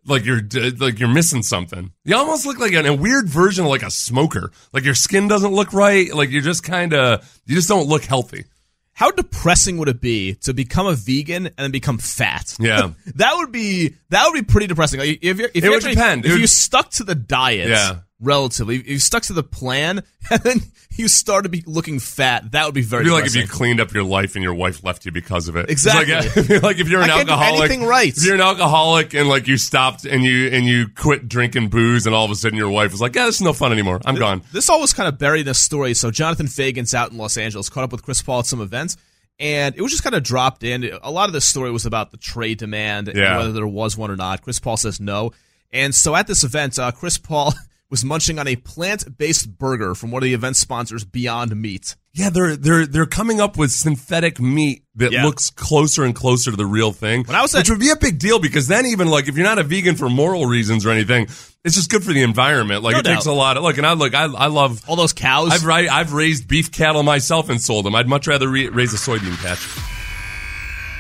like 0.08 0.24
you're 0.26 0.42
like 0.80 1.00
you're 1.00 1.10
missing 1.14 1.44
something. 1.44 1.92
You 2.04 2.16
almost 2.16 2.46
look 2.46 2.60
like 2.60 2.74
a, 2.74 2.86
a 2.88 2.94
weird 2.96 3.28
version 3.28 3.66
of 3.66 3.72
like 3.72 3.84
a 3.84 3.92
smoker. 3.92 4.52
Like 4.72 4.84
your 4.84 4.96
skin 4.96 5.28
doesn't 5.28 5.52
look 5.54 5.74
right. 5.74 6.14
Like 6.14 6.30
you're 6.32 6.42
just 6.42 6.64
kind 6.64 6.94
of 6.94 7.40
you 7.46 7.56
just 7.56 7.68
don't 7.70 7.88
look 7.88 8.04
healthy. 8.06 8.46
How 8.94 9.12
depressing 9.12 9.78
would 9.80 9.90
it 9.90 10.00
be 10.00 10.36
to 10.44 10.54
become 10.54 10.88
a 10.88 10.94
vegan 10.96 11.48
and 11.48 11.56
then 11.58 11.72
become 11.72 11.98
fat? 11.98 12.56
Yeah. 12.60 12.92
that 13.16 13.34
would 13.36 13.52
be 13.52 13.96
that 14.10 14.26
would 14.28 14.36
be 14.36 14.44
pretty 14.50 14.68
depressing. 14.68 15.00
Like 15.02 15.20
if 15.22 15.38
you're, 15.38 15.50
if 15.50 15.56
It 15.58 15.64
you 15.66 15.70
would 15.72 15.78
actually- 15.78 15.96
depend. 15.96 16.26
If 16.26 16.32
would- 16.32 16.42
you 16.42 16.48
stuck 16.48 16.92
to 16.92 17.04
the 17.04 17.16
diet, 17.16 17.68
Yeah. 17.70 18.00
Relatively, 18.22 18.78
if 18.78 18.88
you 18.88 19.00
stuck 19.00 19.24
to 19.24 19.34
the 19.34 19.44
plan, 19.44 20.02
and 20.32 20.42
then 20.42 20.62
you 20.92 21.10
started 21.10 21.50
be 21.50 21.64
looking 21.68 22.00
fat, 22.00 22.52
that 22.54 22.66
would 22.66 22.74
be 22.74 22.82
very. 22.82 23.02
It'd 23.02 23.12
be 23.12 23.14
like 23.14 23.26
if 23.26 23.36
you 23.36 23.46
cleaned 23.46 23.82
up 23.82 23.94
your 23.94 24.04
life 24.04 24.36
and 24.36 24.44
your 24.44 24.54
wife 24.54 24.84
left 24.84 25.06
you 25.06 25.12
because 25.12 25.50
of 25.50 25.58
it. 25.58 25.70
Exactly. 25.70 26.44
like, 26.56 26.64
like 26.64 26.80
if 26.80 26.88
you're 26.88 27.02
an 27.02 27.10
I 27.10 27.20
alcoholic, 27.20 27.70
anything 27.70 27.86
right. 27.86 28.16
If 28.16 28.24
you're 28.24 28.36
an 28.36 28.42
alcoholic 28.42 29.14
and 29.14 29.28
like 29.28 29.48
you 29.48 29.58
stopped 29.58 30.06
and 30.06 30.24
you 30.24 30.48
and 30.48 30.66
you 30.66 30.88
quit 30.88 31.28
drinking 31.28 31.70
booze, 31.70 32.06
and 32.06 32.16
all 32.16 32.24
of 32.24 32.32
a 32.32 32.36
sudden 32.36 32.58
your 32.58 32.70
wife 32.70 32.92
was 32.92 33.02
like, 33.02 33.16
"Yeah, 33.16 33.26
this 33.26 33.36
is 33.36 33.42
no 33.42 33.52
fun 33.52 33.74
anymore. 33.74 34.00
I'm 34.06 34.16
gone." 34.16 34.44
This 34.54 34.70
all 34.70 34.80
was 34.80 34.94
kind 34.94 35.10
of 35.10 35.20
buried 35.20 35.42
in 35.42 35.48
the 35.48 35.54
story. 35.54 35.94
So 35.94 36.10
Jonathan 36.10 36.48
Feigen's 36.48 36.94
out 36.94 37.12
in 37.12 37.18
Los 37.18 37.38
Angeles, 37.38 37.70
caught 37.70 37.84
up 37.84 37.92
with 37.92 38.04
Chris 38.04 38.22
Paul 38.22 38.40
at 38.40 38.46
some 38.46 38.62
events, 38.62 38.96
and 39.40 39.76
it 39.76 39.82
was 39.82 39.92
just 39.92 40.04
kind 40.04 40.16
of 40.16 40.24
dropped 40.24 40.64
in. 40.64 40.90
A 41.04 41.12
lot 41.12 41.28
of 41.28 41.34
this 41.34 41.46
story 41.46 41.70
was 41.72 41.86
about 41.86 42.12
the 42.12 42.18
trade 42.18 42.60
demand 42.60 43.10
and 43.10 43.18
whether 43.18 43.52
there 43.52 43.68
was 43.68 43.98
one 43.98 44.10
or 44.10 44.16
not. 44.16 44.42
Chris 44.42 44.60
Paul 44.60 44.78
says 44.78 45.02
no. 45.02 45.34
And 45.74 45.94
so 45.94 46.16
at 46.16 46.28
this 46.28 46.46
event, 46.46 46.80
uh, 46.80 46.92
Chris 46.94 47.18
Paul 47.18 47.54
was 47.96 48.04
munching 48.06 48.40
on 48.40 48.48
a 48.48 48.58
plant-based 48.58 49.58
burger 49.58 49.96
from 49.96 50.12
one 50.12 50.22
of 50.22 50.26
the 50.26 50.34
event 50.34 50.58
sponsors, 50.58 51.06
Beyond 51.06 51.56
Meat. 51.56 51.96
Yeah, 52.14 52.30
they're 52.30 52.56
they're 52.58 52.86
they're 52.86 53.06
coming 53.06 53.40
up 53.42 53.58
with 53.58 53.72
synthetic 53.72 54.40
meat 54.40 54.84
that 54.96 55.12
Yeah. 55.14 55.24
looks 55.26 55.50
closer 55.50 56.04
and 56.04 56.14
closer 56.16 56.52
to 56.52 56.58
the 56.58 56.66
real 56.66 56.92
thing. 56.92 57.24
When 57.24 57.36
I 57.36 57.42
was 57.42 57.54
at- 57.56 57.60
which 57.60 57.70
would 57.70 57.80
be 57.80 57.90
a 57.90 57.96
big 57.96 58.20
deal 58.20 58.40
because 58.40 58.68
then 58.68 58.86
even 58.86 59.08
like 59.10 59.28
if 59.30 59.36
you're 59.38 59.46
not 59.46 59.60
a 59.60 59.64
vegan 59.64 59.96
for 59.96 60.10
moral 60.10 60.46
reasons 60.46 60.86
or 60.86 60.92
anything, 60.92 61.28
it's 61.64 61.76
just 61.76 61.90
good 61.90 62.04
for 62.04 62.12
the 62.14 62.22
environment. 62.22 62.84
Like 62.84 62.94
No 62.94 63.00
it 63.00 63.06
takes 63.06 63.26
a 63.26 63.34
lot 63.34 63.56
of 63.58 63.64
look, 63.64 63.78
and 63.78 63.86
I 63.88 63.94
look, 63.94 64.14
I 64.14 64.24
I 64.26 64.48
love. 64.48 64.82
All 64.88 64.96
those 64.98 65.14
cows. 65.14 65.52
I've 65.52 65.66
ri- 65.66 65.90
I've 65.90 66.12
raised 66.14 66.48
beef 66.48 66.72
cattle 66.72 67.04
myself 67.04 67.50
and 67.50 67.62
sold 67.62 67.86
them. 67.86 67.96
I'd 67.96 68.08
much 68.10 68.28
rather 68.28 68.48
re- 68.50 68.70
raise 68.70 68.94
a 68.94 68.98
soybean 68.98 69.38
patch. 69.44 69.60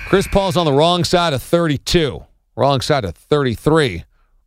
Chris 0.08 0.28
Paul's 0.28 0.56
on 0.58 0.66
the 0.66 0.74
wrong 0.74 1.04
side 1.04 1.34
of 1.34 1.42
32, 1.44 2.24
wrong 2.56 2.80
side 2.82 3.06
of 3.06 3.16
33. 3.16 4.04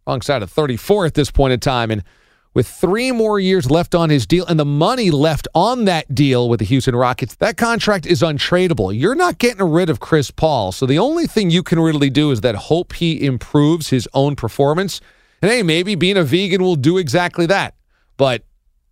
wrong 0.07 0.23
side 0.23 0.43
of 0.43 0.50
34 0.50 1.05
at 1.05 1.12
this 1.14 1.31
point 1.31 1.52
in 1.52 1.61
time. 1.61 1.90
And 1.90 2.02
with 2.55 2.67
three 2.67 3.12
more 3.12 3.38
years 3.38 3.71
left 3.71 3.95
on 3.95 4.11
his 4.11 4.26
deal 4.26 4.47
and 4.47 4.59
the 4.59 4.64
money 4.64 5.11
left 5.11 5.47
on 5.55 5.85
that 5.85 6.14
deal 6.14 6.49
with 6.49 6.61
the 6.61 6.67
Houston 6.67 6.97
Rockets, 6.97 7.37
that 7.37 7.57
contract 7.57 8.07
is 8.07 8.23
untradeable. 8.23 8.99
You're 8.99 9.14
not 9.14 9.38
getting 9.38 9.71
rid 9.71 9.90
of 9.90 10.00
Chris 10.00 10.31
Paul. 10.31 10.73
So 10.73 10.87
the 10.87 10.99
only 10.99 11.26
thing 11.26 11.50
you 11.50 11.62
can 11.62 11.78
really 11.78 12.11
do 12.11 12.31
is 12.31 12.40
that 12.40 12.55
hope 12.55 12.95
he 12.95 13.25
improves 13.25 13.90
his 13.90 14.09
own 14.14 14.37
performance. 14.37 15.00
And 15.43 15.50
hey, 15.50 15.62
maybe 15.62 15.95
being 15.95 16.17
a 16.17 16.25
vegan 16.25 16.62
will 16.62 16.76
do 16.76 16.99
exactly 16.99 17.47
that. 17.47 17.75
But 18.17 18.43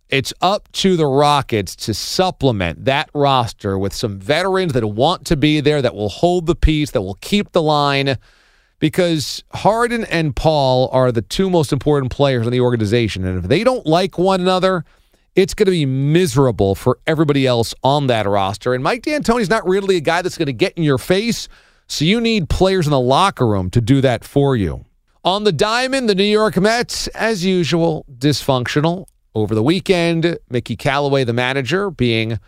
it's 0.09 0.33
up 0.41 0.71
to 0.71 0.95
the 0.95 1.05
Rockets 1.05 1.75
to 1.75 1.93
supplement 1.93 2.85
that 2.85 3.09
roster 3.13 3.77
with 3.77 3.93
some 3.93 4.19
veterans 4.19 4.71
that 4.73 4.85
want 4.85 5.25
to 5.25 5.35
be 5.35 5.59
there, 5.59 5.81
that 5.81 5.93
will 5.93 6.07
hold 6.07 6.45
the 6.45 6.55
piece, 6.55 6.91
that 6.91 7.01
will 7.01 7.17
keep 7.19 7.51
the 7.51 7.61
line 7.61 8.17
because 8.79 9.43
Harden 9.53 10.03
and 10.05 10.35
Paul 10.35 10.89
are 10.91 11.11
the 11.11 11.21
two 11.21 11.49
most 11.49 11.73
important 11.73 12.11
players 12.11 12.45
in 12.45 12.51
the 12.51 12.61
organization. 12.61 13.25
And 13.25 13.43
if 13.43 13.49
they 13.49 13.63
don't 13.63 13.85
like 13.85 14.17
one 14.17 14.41
another, 14.41 14.85
it's 15.35 15.53
going 15.53 15.65
to 15.65 15.71
be 15.71 15.85
miserable 15.85 16.75
for 16.75 16.99
everybody 17.07 17.45
else 17.45 17.73
on 17.83 18.07
that 18.07 18.27
roster. 18.27 18.73
And 18.73 18.83
Mike 18.83 19.03
D'Antoni's 19.03 19.49
not 19.49 19.67
really 19.67 19.95
a 19.97 20.01
guy 20.01 20.21
that's 20.21 20.37
going 20.37 20.47
to 20.47 20.53
get 20.53 20.73
in 20.73 20.83
your 20.83 20.97
face. 20.97 21.47
So 21.87 22.05
you 22.05 22.19
need 22.19 22.49
players 22.49 22.85
in 22.85 22.91
the 22.91 22.99
locker 22.99 23.47
room 23.47 23.69
to 23.71 23.81
do 23.81 24.01
that 24.01 24.23
for 24.23 24.55
you. 24.55 24.85
On 25.23 25.43
the 25.43 25.51
diamond, 25.51 26.09
the 26.09 26.15
New 26.15 26.23
York 26.23 26.57
Mets, 26.57 27.07
as 27.09 27.45
usual, 27.45 28.05
dysfunctional. 28.17 29.07
Over 29.35 29.53
the 29.53 29.61
weekend, 29.61 30.39
Mickey 30.49 30.75
Callaway, 30.75 31.23
the 31.23 31.33
manager, 31.33 31.91
being 31.91 32.39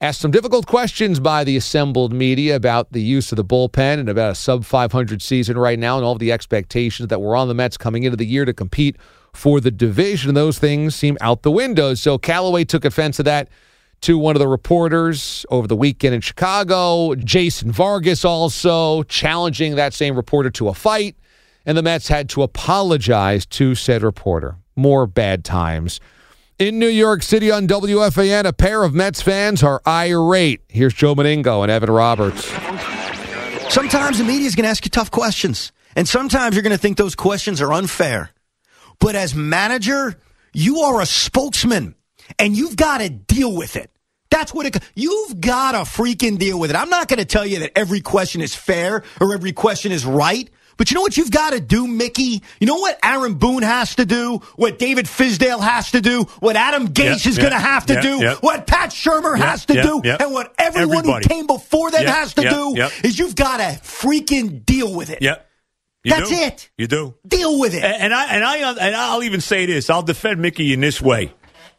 asked 0.00 0.20
some 0.20 0.30
difficult 0.30 0.66
questions 0.66 1.20
by 1.20 1.44
the 1.44 1.58
assembled 1.58 2.10
media 2.10 2.56
about 2.56 2.90
the 2.92 3.02
use 3.02 3.32
of 3.32 3.36
the 3.36 3.44
bullpen 3.44 3.98
and 3.98 4.08
about 4.08 4.32
a 4.32 4.34
sub 4.34 4.64
500 4.64 5.20
season 5.20 5.58
right 5.58 5.78
now 5.78 5.96
and 5.96 6.04
all 6.04 6.14
the 6.14 6.32
expectations 6.32 7.08
that 7.08 7.20
were 7.20 7.36
on 7.36 7.48
the 7.48 7.54
Mets 7.54 7.76
coming 7.76 8.04
into 8.04 8.16
the 8.16 8.24
year 8.24 8.46
to 8.46 8.54
compete 8.54 8.96
for 9.34 9.60
the 9.60 9.70
division. 9.70 10.32
Those 10.32 10.58
things 10.58 10.94
seem 10.94 11.18
out 11.20 11.42
the 11.42 11.50
window. 11.50 11.92
So 11.94 12.16
Callaway 12.16 12.64
took 12.64 12.86
offense 12.86 13.18
to 13.18 13.24
that 13.24 13.48
to 14.00 14.16
one 14.16 14.34
of 14.34 14.40
the 14.40 14.48
reporters 14.48 15.44
over 15.50 15.68
the 15.68 15.76
weekend 15.76 16.14
in 16.14 16.22
Chicago. 16.22 17.14
Jason 17.16 17.70
Vargas 17.70 18.24
also 18.24 19.02
challenging 19.02 19.74
that 19.74 19.92
same 19.92 20.16
reporter 20.16 20.48
to 20.48 20.68
a 20.68 20.74
fight. 20.74 21.14
And 21.66 21.76
the 21.76 21.82
Mets 21.82 22.08
had 22.08 22.30
to 22.30 22.42
apologize 22.42 23.44
to 23.46 23.74
said 23.74 24.02
reporter. 24.02 24.56
More 24.76 25.06
bad 25.06 25.44
times. 25.44 26.00
In 26.60 26.78
New 26.78 26.88
York 26.88 27.22
City 27.22 27.50
on 27.50 27.66
WFAN, 27.66 28.44
a 28.44 28.52
pair 28.52 28.84
of 28.84 28.92
Mets 28.92 29.22
fans 29.22 29.62
are 29.62 29.80
irate. 29.88 30.60
Here's 30.68 30.92
Joe 30.92 31.14
Benigno 31.14 31.62
and 31.62 31.72
Evan 31.72 31.90
Roberts. 31.90 32.44
Sometimes 33.72 34.18
the 34.18 34.24
media 34.24 34.46
is 34.46 34.54
going 34.54 34.64
to 34.64 34.68
ask 34.68 34.84
you 34.84 34.90
tough 34.90 35.10
questions, 35.10 35.72
and 35.96 36.06
sometimes 36.06 36.54
you're 36.54 36.62
going 36.62 36.74
to 36.74 36.78
think 36.78 36.98
those 36.98 37.14
questions 37.14 37.62
are 37.62 37.72
unfair. 37.72 38.32
But 38.98 39.14
as 39.14 39.34
manager, 39.34 40.20
you 40.52 40.80
are 40.80 41.00
a 41.00 41.06
spokesman, 41.06 41.94
and 42.38 42.54
you've 42.54 42.76
got 42.76 42.98
to 42.98 43.08
deal 43.08 43.56
with 43.56 43.74
it. 43.76 43.90
That's 44.28 44.52
what 44.52 44.66
it. 44.66 44.76
You've 44.94 45.40
got 45.40 45.72
to 45.72 45.78
freaking 45.78 46.38
deal 46.38 46.60
with 46.60 46.68
it. 46.68 46.76
I'm 46.76 46.90
not 46.90 47.08
going 47.08 47.20
to 47.20 47.24
tell 47.24 47.46
you 47.46 47.60
that 47.60 47.72
every 47.74 48.02
question 48.02 48.42
is 48.42 48.54
fair 48.54 49.02
or 49.18 49.32
every 49.32 49.52
question 49.52 49.92
is 49.92 50.04
right. 50.04 50.50
But 50.80 50.90
you 50.90 50.94
know 50.94 51.02
what 51.02 51.18
you've 51.18 51.30
got 51.30 51.50
to 51.50 51.60
do, 51.60 51.86
Mickey? 51.86 52.42
You 52.58 52.66
know 52.66 52.76
what 52.76 52.98
Aaron 53.04 53.34
Boone 53.34 53.62
has 53.62 53.96
to 53.96 54.06
do? 54.06 54.38
What 54.56 54.78
David 54.78 55.04
Fizdale 55.04 55.60
has 55.60 55.90
to 55.90 56.00
do? 56.00 56.22
What 56.38 56.56
Adam 56.56 56.88
Gase 56.88 57.26
is 57.26 57.36
going 57.36 57.50
to 57.50 57.58
have 57.58 57.84
to 57.84 58.00
do? 58.00 58.36
What 58.40 58.66
Pat 58.66 58.88
Shurmur 58.88 59.36
has 59.36 59.66
to 59.66 59.74
do? 59.74 60.00
And 60.02 60.32
what 60.32 60.54
everyone 60.58 61.00
Everybody. 61.00 61.28
who 61.28 61.28
came 61.28 61.46
before 61.46 61.90
them 61.90 62.06
has 62.06 62.32
to 62.32 62.48
do 62.48 62.72
yep. 62.78 62.92
is 63.04 63.18
you've 63.18 63.36
got 63.36 63.58
to 63.58 63.78
freaking 63.82 64.64
deal 64.64 64.94
with 64.96 65.10
it. 65.10 65.20
Yep. 65.20 65.50
You 66.04 66.10
That's 66.12 66.30
do. 66.30 66.36
it. 66.36 66.70
You 66.78 66.86
do. 66.86 67.14
Deal 67.26 67.60
with 67.60 67.74
it. 67.74 67.84
And, 67.84 68.04
and 68.04 68.14
I 68.14 68.34
and 68.36 68.42
I 68.42 68.86
and 68.86 68.96
I'll 68.96 69.22
even 69.22 69.42
say 69.42 69.66
this. 69.66 69.90
I'll 69.90 70.02
defend 70.02 70.40
Mickey 70.40 70.72
in 70.72 70.80
this 70.80 70.98
way. 70.98 71.30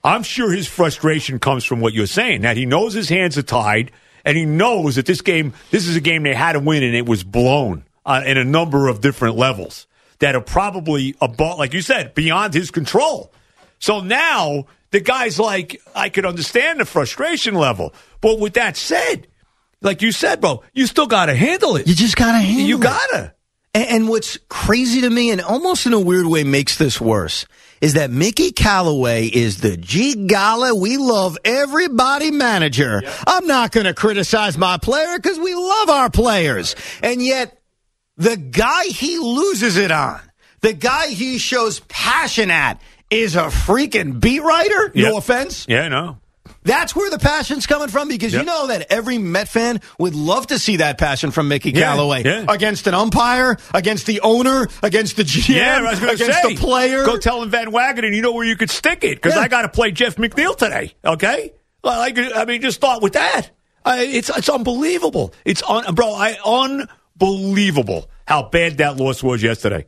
I'm 0.04 0.22
sure 0.22 0.52
his 0.52 0.68
frustration 0.68 1.40
comes 1.40 1.64
from 1.64 1.80
what 1.80 1.96
you're 1.96 2.06
saying. 2.06 2.42
That 2.42 2.56
he 2.56 2.68
knows 2.68 2.94
his 2.94 3.10
hands 3.10 3.36
are 3.40 3.42
tied, 3.42 3.90
and 4.24 4.38
he 4.38 4.46
knows 4.46 4.98
that 4.98 5.08
this 5.08 5.22
game, 5.22 5.54
this 5.72 5.88
is 5.88 5.96
a 5.96 6.02
game 6.02 6.22
they 6.22 6.36
had 6.36 6.54
to 6.54 6.60
win, 6.60 6.84
and 6.84 6.94
it 6.94 7.08
was 7.08 7.24
blown 7.24 7.84
uh, 8.06 8.24
in 8.26 8.38
a 8.38 8.44
number 8.44 8.88
of 8.88 9.02
different 9.02 9.36
levels 9.36 9.88
that 10.20 10.36
are 10.36 10.42
probably 10.42 11.16
about, 11.22 11.58
like 11.58 11.74
you 11.74 11.82
said, 11.82 12.14
beyond 12.14 12.54
his 12.54 12.72
control. 12.72 13.32
So 13.80 14.02
now 14.02 14.68
the 14.92 15.00
guy's 15.00 15.40
like, 15.40 15.82
I 15.96 16.10
could 16.10 16.26
understand 16.26 16.80
the 16.80 16.86
frustration 16.86 17.56
level, 17.56 17.94
but 18.22 18.40
with 18.40 18.54
that 18.54 18.78
said, 18.78 19.28
like 19.82 20.02
you 20.02 20.12
said, 20.12 20.42
bro, 20.42 20.64
you 20.74 20.86
still 20.86 21.08
got 21.08 21.26
to 21.26 21.36
handle 21.36 21.76
it. 21.76 21.88
You 21.88 21.96
just 21.96 22.16
got 22.16 22.34
to 22.34 22.38
handle 22.38 22.66
You 22.66 22.76
it. 22.76 22.78
You 22.78 22.80
gotta. 22.80 23.34
And, 23.74 23.90
and 23.90 24.10
what's 24.10 24.38
crazy 24.50 25.02
to 25.02 25.10
me, 25.10 25.32
and 25.32 25.42
almost 25.42 25.86
in 25.86 25.94
a 25.94 26.00
weird 26.00 26.28
way 26.28 26.44
makes 26.44 26.78
this 26.78 27.02
worse, 27.02 27.46
is 27.80 27.94
that 27.94 28.12
Mickey 28.12 28.52
Callaway 28.52 29.26
is 29.26 29.62
the 29.62 29.76
gee 29.76 30.28
golly, 30.28 30.72
we 30.72 30.98
love 30.98 31.38
everybody 31.44 32.30
manager. 32.30 33.02
I'm 33.26 33.48
not 33.48 33.72
going 33.72 33.88
to 33.88 33.94
criticize 33.94 34.56
my 34.58 34.78
player 34.78 35.18
because 35.18 35.40
we 35.40 35.56
love 35.56 35.90
our 35.90 36.10
players. 36.12 36.76
And 37.02 37.24
yet, 37.24 37.61
the 38.22 38.38
guy 38.38 38.86
he 38.86 39.18
loses 39.18 39.78
it 39.78 39.92
on, 39.92 40.20
the 40.62 40.74
guy 40.74 41.08
he 41.08 41.38
shows 41.38 41.80
passion 41.82 42.52
at, 42.52 42.80
is 43.10 43.36
a 43.36 43.46
freaking 43.48 44.20
beat 44.20 44.42
writer. 44.42 44.92
Yep. 44.94 45.12
No 45.12 45.18
offense. 45.18 45.66
Yeah, 45.68 45.88
no. 45.88 46.18
That's 46.64 46.96
where 46.96 47.10
the 47.10 47.18
passion's 47.18 47.66
coming 47.66 47.88
from 47.88 48.08
because 48.08 48.34
you 48.34 48.44
know 48.44 48.68
that 48.68 48.88
every 48.92 49.18
Met 49.18 49.48
fan 49.48 49.82
would 49.98 50.14
love 50.14 50.48
to 50.48 50.60
see 50.60 50.78
that 50.78 51.00
passion 51.00 51.32
from 51.32 51.48
Mickey 51.48 51.72
Yeah, 51.72 51.82
Callaway 51.94 52.24
yeah. 52.24 52.46
against 52.48 52.86
an 52.86 52.94
umpire, 52.94 53.58
against 53.74 54.06
the 54.06 54.22
owner, 54.22 54.68
against 54.84 55.16
the 55.18 55.24
GM, 55.24 55.56
Yeah, 55.56 55.78
I 55.78 55.82
was 55.90 56.00
going 56.00 56.16
to 56.16 56.24
against 56.24 56.42
say. 56.44 56.54
the 56.54 56.62
player. 56.62 57.04
Go 57.06 57.18
tell 57.18 57.42
him 57.42 57.50
Van 57.50 57.72
Wagenen, 57.72 58.14
you 58.16 58.22
know 58.22 58.34
where 58.34 58.46
you 58.46 58.56
could 58.56 58.70
stick 58.70 59.04
it 59.04 59.16
because. 59.22 59.36
I 59.36 59.48
got 59.48 59.64
to 59.64 59.70
play 59.70 59.92
Jeff 59.92 60.18
McNeil 60.18 60.56
today. 60.56 60.94
Okay, 61.04 61.54
like 61.84 62.18
I 62.20 62.46
mean, 62.46 62.62
just 62.62 62.78
start 62.78 63.02
with 63.02 63.14
that. 63.14 63.50
I, 63.84 64.04
it's 64.04 64.30
it's 64.30 64.50
unbelievable. 64.50 65.34
It's 65.46 65.64
un, 65.64 65.96
bro, 65.96 66.14
I 66.14 66.38
unbelievable 67.20 68.10
how 68.28 68.44
bad 68.50 68.78
that 68.80 68.98
loss 68.98 69.22
was 69.24 69.42
yesterday. 69.44 69.86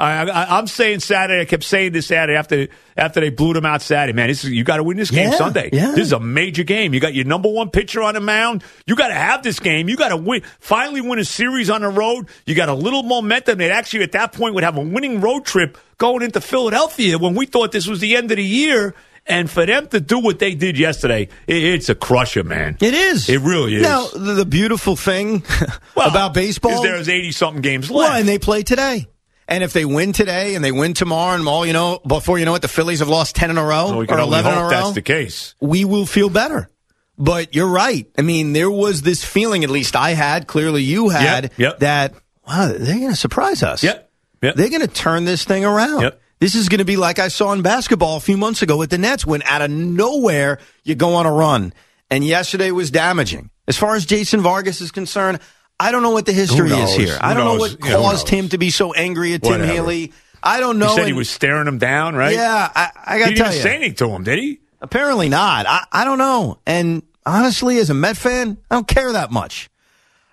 I, 0.00 0.28
I, 0.30 0.58
I'm 0.58 0.68
saying 0.68 1.00
Saturday. 1.00 1.40
I 1.40 1.44
kept 1.44 1.64
saying 1.64 1.90
this 1.90 2.06
Saturday 2.06 2.38
after 2.38 2.68
after 2.96 3.18
they 3.20 3.30
blew 3.30 3.52
them 3.52 3.66
out 3.66 3.82
Saturday. 3.82 4.14
Man, 4.14 4.28
this 4.28 4.44
is, 4.44 4.50
you 4.50 4.62
got 4.62 4.76
to 4.76 4.84
win 4.84 4.96
this 4.96 5.10
game 5.10 5.30
Yeah, 5.32 5.36
Sunday. 5.36 5.70
yeah. 5.72 5.90
This 5.90 6.06
is 6.06 6.12
a 6.12 6.20
major 6.20 6.62
game. 6.62 6.94
You 6.94 7.00
got 7.00 7.14
your 7.14 7.24
number 7.24 7.48
one 7.48 7.70
pitcher 7.70 8.00
on 8.04 8.14
the 8.14 8.20
mound. 8.20 8.62
You 8.86 8.94
got 8.94 9.08
to 9.08 9.14
have 9.14 9.42
this 9.42 9.58
game. 9.58 9.88
You 9.88 9.96
got 9.96 10.10
to 10.10 10.16
win. 10.16 10.42
Finally, 10.60 11.00
win 11.00 11.18
a 11.18 11.24
series 11.24 11.68
on 11.68 11.80
the 11.80 11.88
road. 11.88 12.28
You 12.46 12.54
got 12.54 12.68
a 12.68 12.74
little 12.74 13.02
momentum. 13.02 13.58
They 13.58 13.72
actually 13.72 14.04
at 14.04 14.12
that 14.12 14.32
point 14.32 14.54
would 14.54 14.62
have 14.62 14.76
a 14.76 14.82
winning 14.82 15.20
road 15.20 15.44
trip 15.44 15.76
going 15.96 16.22
into 16.22 16.40
Philadelphia 16.40 17.18
when 17.18 17.34
we 17.34 17.46
thought 17.46 17.72
this 17.72 17.88
was 17.88 17.98
the 17.98 18.14
end 18.14 18.30
of 18.30 18.36
the 18.36 18.44
year. 18.44 18.94
And 19.28 19.50
for 19.50 19.66
them 19.66 19.86
to 19.88 20.00
do 20.00 20.18
what 20.20 20.38
they 20.38 20.54
did 20.54 20.78
yesterday, 20.78 21.28
it, 21.46 21.62
it's 21.62 21.88
a 21.90 21.94
crusher, 21.94 22.42
man. 22.44 22.78
it 22.80 22.94
is. 22.94 23.28
It 23.28 23.40
really 23.40 23.76
is. 23.76 23.82
Now, 23.82 24.06
the, 24.08 24.32
the 24.34 24.46
beautiful 24.46 24.96
thing 24.96 25.44
Well, 25.94 26.08
about 26.08 26.32
baseball 26.34 26.72
is 26.72 26.82
there's 26.82 27.08
80 27.08 27.32
something 27.32 27.62
games 27.62 27.90
left. 27.90 28.10
Well, 28.10 28.18
and 28.18 28.26
they 28.28 28.38
play 28.38 28.62
today. 28.62 29.06
And 29.46 29.62
if 29.64 29.72
they 29.72 29.84
win 29.84 30.12
today 30.12 30.54
and 30.54 30.64
they 30.64 30.72
win 30.72 30.92
tomorrow, 30.94 31.34
and 31.34 31.46
all 31.48 31.64
you 31.66 31.72
know, 31.72 32.00
before 32.06 32.38
you 32.38 32.44
know 32.44 32.54
it, 32.54 32.62
the 32.62 32.68
Phillies 32.68 32.98
have 32.98 33.08
lost 33.08 33.34
ten 33.34 33.50
in 33.50 33.56
a 33.56 33.64
row 33.64 33.86
Well, 33.88 33.98
we 34.00 34.06
or 34.06 34.12
only 34.14 34.24
eleven 34.26 34.52
in 34.52 34.58
a 34.58 34.62
row. 34.64 34.68
that's 34.68 34.92
the 34.92 35.00
case. 35.02 35.54
we 35.60 35.84
will 35.86 36.04
feel 36.06 36.28
better. 36.28 36.68
But 37.16 37.54
you're 37.54 37.66
right. 37.68 38.06
I 38.18 38.22
mean, 38.22 38.52
there 38.52 38.70
was 38.70 39.02
this 39.02 39.24
feeling, 39.24 39.64
at 39.64 39.70
least 39.70 39.96
I 39.96 40.10
had, 40.10 40.46
clearly 40.46 40.82
you 40.82 41.08
had, 41.08 41.44
Yep, 41.44 41.52
yep. 41.58 41.78
that, 41.80 42.14
wow, 42.46 42.68
they're 42.68 42.98
going 42.98 43.10
to 43.10 43.16
surprise 43.16 43.62
us. 43.62 43.82
Yep, 43.82 44.10
yep. 44.42 44.54
They're 44.54 44.68
going 44.68 44.82
to 44.82 44.86
turn 44.86 45.24
this 45.24 45.44
thing 45.44 45.64
around. 45.64 46.02
Yep. 46.02 46.20
This 46.40 46.54
is 46.54 46.68
going 46.68 46.78
to 46.78 46.84
be 46.84 46.96
like 46.96 47.18
I 47.18 47.28
saw 47.28 47.52
in 47.52 47.62
basketball 47.62 48.16
a 48.16 48.20
few 48.20 48.36
months 48.36 48.62
ago 48.62 48.76
with 48.76 48.90
the 48.90 48.98
Nets 48.98 49.26
when 49.26 49.42
out 49.42 49.60
of 49.62 49.70
nowhere 49.70 50.58
you 50.84 50.94
go 50.94 51.14
on 51.14 51.26
a 51.26 51.32
run. 51.32 51.72
And 52.10 52.24
yesterday 52.24 52.70
was 52.70 52.90
damaging. 52.90 53.50
As 53.66 53.76
far 53.76 53.94
as 53.96 54.06
Jason 54.06 54.40
Vargas 54.40 54.80
is 54.80 54.90
concerned, 54.92 55.40
I 55.80 55.92
don't 55.92 56.02
know 56.02 56.10
what 56.12 56.26
the 56.26 56.32
history 56.32 56.70
is 56.70 56.94
here. 56.94 57.18
I 57.20 57.34
don't 57.34 57.44
know 57.44 57.56
what 57.56 57.72
Yeah, 57.84 57.92
caused 57.96 58.26
knows? 58.26 58.30
him 58.30 58.48
to 58.50 58.58
be 58.58 58.70
so 58.70 58.92
angry 58.94 59.34
at 59.34 59.42
Tim 59.42 59.52
Whatever. 59.52 59.72
Healey. 59.72 60.12
I 60.42 60.60
don't 60.60 60.78
know. 60.78 60.88
He 60.90 60.94
said 60.96 61.06
he 61.06 61.12
was 61.12 61.28
staring 61.28 61.66
him 61.68 61.78
down, 61.78 62.14
right? 62.14 62.34
Yeah, 62.34 62.70
I, 62.74 62.90
I 63.04 63.18
got 63.18 63.28
He 63.28 63.34
to 63.34 63.34
didn't 63.34 63.44
tell 63.46 63.54
you. 63.56 63.60
say 63.62 63.74
anything 63.74 63.94
to 63.96 64.08
him, 64.08 64.22
did 64.24 64.38
he? 64.38 64.60
Apparently 64.80 65.28
not. 65.28 65.66
I, 65.66 65.84
I 65.92 66.04
don't 66.04 66.18
know. 66.18 66.60
And 66.64 67.02
honestly, 67.26 67.78
as 67.78 67.90
a 67.90 67.94
Met 67.94 68.16
fan, 68.16 68.56
I 68.70 68.76
don't 68.76 68.86
care 68.88 69.12
that 69.12 69.30
much. 69.32 69.68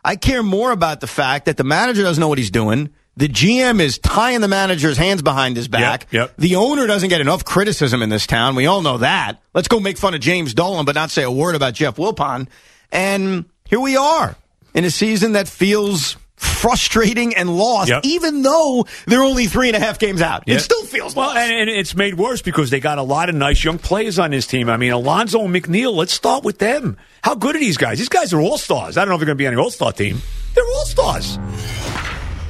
I 0.04 0.16
care 0.16 0.44
more 0.44 0.72
about 0.72 1.02
the 1.02 1.08
fact 1.08 1.46
that 1.46 1.58
the 1.58 1.64
manager 1.64 2.04
doesn't 2.04 2.22
know 2.22 2.28
what 2.28 2.38
he's 2.38 2.52
doing. 2.52 2.92
The 3.18 3.30
GM 3.30 3.80
is 3.80 3.98
tying 3.98 4.42
the 4.42 4.48
manager's 4.50 4.98
hands 4.98 5.22
behind 5.22 5.56
his 5.56 5.68
back. 5.70 6.08
yep. 6.12 6.34
The 6.38 6.56
owner 6.58 6.86
doesn't 6.86 7.08
get 7.10 7.22
enough 7.22 7.46
criticism 7.46 8.02
in 8.02 8.10
this 8.10 8.28
town. 8.28 8.56
We 8.56 8.66
all 8.66 8.82
know 8.82 8.98
that. 8.98 9.42
Let's 9.54 9.70
go 9.70 9.80
make 9.80 9.98
fun 9.98 10.14
of 10.14 10.20
James 10.20 10.54
Dolan, 10.54 10.86
but 10.86 10.96
not 10.96 11.12
say 11.12 11.24
a 11.24 11.32
word 11.32 11.56
about 11.56 11.74
Jeff 11.76 11.96
Wilpon. 11.96 12.48
And 12.92 13.46
here 13.70 13.80
we 13.80 13.96
are 13.96 14.36
in 14.74 14.84
a 14.84 14.90
season 14.92 15.32
that 15.32 15.48
feels 15.48 16.18
frustrating 16.36 17.34
and 17.36 17.56
lost, 17.56 17.90
Yep. 17.90 18.02
even 18.04 18.42
though 18.42 18.86
they're 19.08 19.24
only 19.24 19.46
three 19.46 19.70
and 19.70 19.78
a 19.78 19.80
half 19.80 19.98
games 19.98 20.22
out. 20.22 20.44
Yeah. 20.46 20.56
It 20.56 20.60
still 20.60 20.84
feels 20.84 21.16
well, 21.16 21.30
and, 21.32 21.52
and 21.54 21.70
it's 21.70 21.96
made 21.96 22.16
worse 22.16 22.42
because 22.42 22.70
they 22.70 22.82
got 22.82 22.98
a 22.98 23.04
lot 23.04 23.30
of 23.30 23.36
nice 23.36 23.64
young 23.64 23.78
players 23.78 24.20
on 24.20 24.32
this 24.32 24.46
team. 24.46 24.70
I 24.70 24.76
mean, 24.76 24.92
Alonso 24.92 25.40
and 25.46 25.56
McNeil. 25.56 25.96
Let's 25.96 26.12
start 26.14 26.44
with 26.44 26.60
them. 26.60 26.98
How 27.24 27.36
good 27.36 27.56
are 27.56 27.60
these 27.60 27.78
guys? 27.78 27.98
These 27.98 28.10
guys 28.10 28.34
are 28.34 28.42
all 28.42 28.58
stars. 28.58 28.98
I 28.98 29.02
don't 29.06 29.10
know 29.10 29.16
if 29.16 29.20
they're 29.20 29.26
going 29.28 29.38
to 29.38 29.42
be 29.42 29.48
on 29.48 29.56
the 29.56 29.62
all 29.62 29.72
star 29.72 29.94
team. 29.94 30.22
They're 30.54 30.68
all 30.68 30.86
stars. 30.86 31.40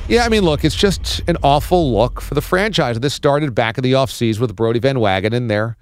Yeah, 0.08 0.24
I 0.24 0.30
mean, 0.30 0.44
look, 0.44 0.64
it's 0.64 0.76
just 0.76 1.22
an 1.28 1.36
awful 1.42 1.92
look 1.92 2.22
for 2.22 2.36
the 2.36 2.42
franchise. 2.42 3.00
This 3.00 3.16
started 3.16 3.56
back 3.56 3.80
in 3.80 3.84
the 3.84 3.94
offseason 3.94 4.40
with 4.40 4.56
Brodie 4.56 4.80
Van 4.80 4.98
Wagenen, 4.98 5.48
their 5.48 5.78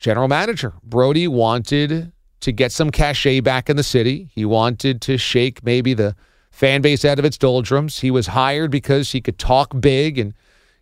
general 0.00 0.26
manager. 0.26 0.74
Brodie 0.82 1.28
wanted 1.28 2.10
to 2.40 2.52
get 2.52 2.72
some 2.72 2.90
cachet 2.90 3.38
back 3.38 3.70
in 3.70 3.76
the 3.76 3.84
city. 3.84 4.30
He 4.34 4.44
wanted 4.44 5.00
to 5.02 5.16
shake 5.16 5.62
maybe 5.62 5.94
the 5.94 6.16
fan 6.50 6.82
base 6.82 7.04
out 7.04 7.20
of 7.20 7.24
its 7.24 7.38
doldrums. 7.38 8.00
He 8.00 8.10
was 8.10 8.26
hired 8.26 8.72
because 8.72 9.12
he 9.12 9.20
could 9.20 9.38
talk 9.38 9.80
big 9.80 10.18
and 10.18 10.34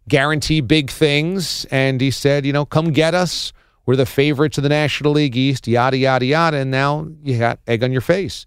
guarantee 0.08 0.62
big 0.62 0.88
things. 0.88 1.66
And 1.66 2.00
he 2.00 2.10
said, 2.10 2.46
you 2.46 2.52
know, 2.54 2.64
come 2.64 2.92
get 2.92 3.14
us. 3.14 3.52
We're 3.84 3.96
the 3.96 4.06
favorites 4.06 4.56
of 4.56 4.62
the 4.62 4.70
National 4.70 5.12
League 5.12 5.36
East, 5.36 5.68
yada, 5.68 5.98
yada, 5.98 6.24
yada. 6.24 6.56
And 6.56 6.70
now 6.70 7.08
you 7.22 7.38
got 7.38 7.60
egg 7.66 7.84
on 7.84 7.92
your 7.92 8.00
face. 8.00 8.46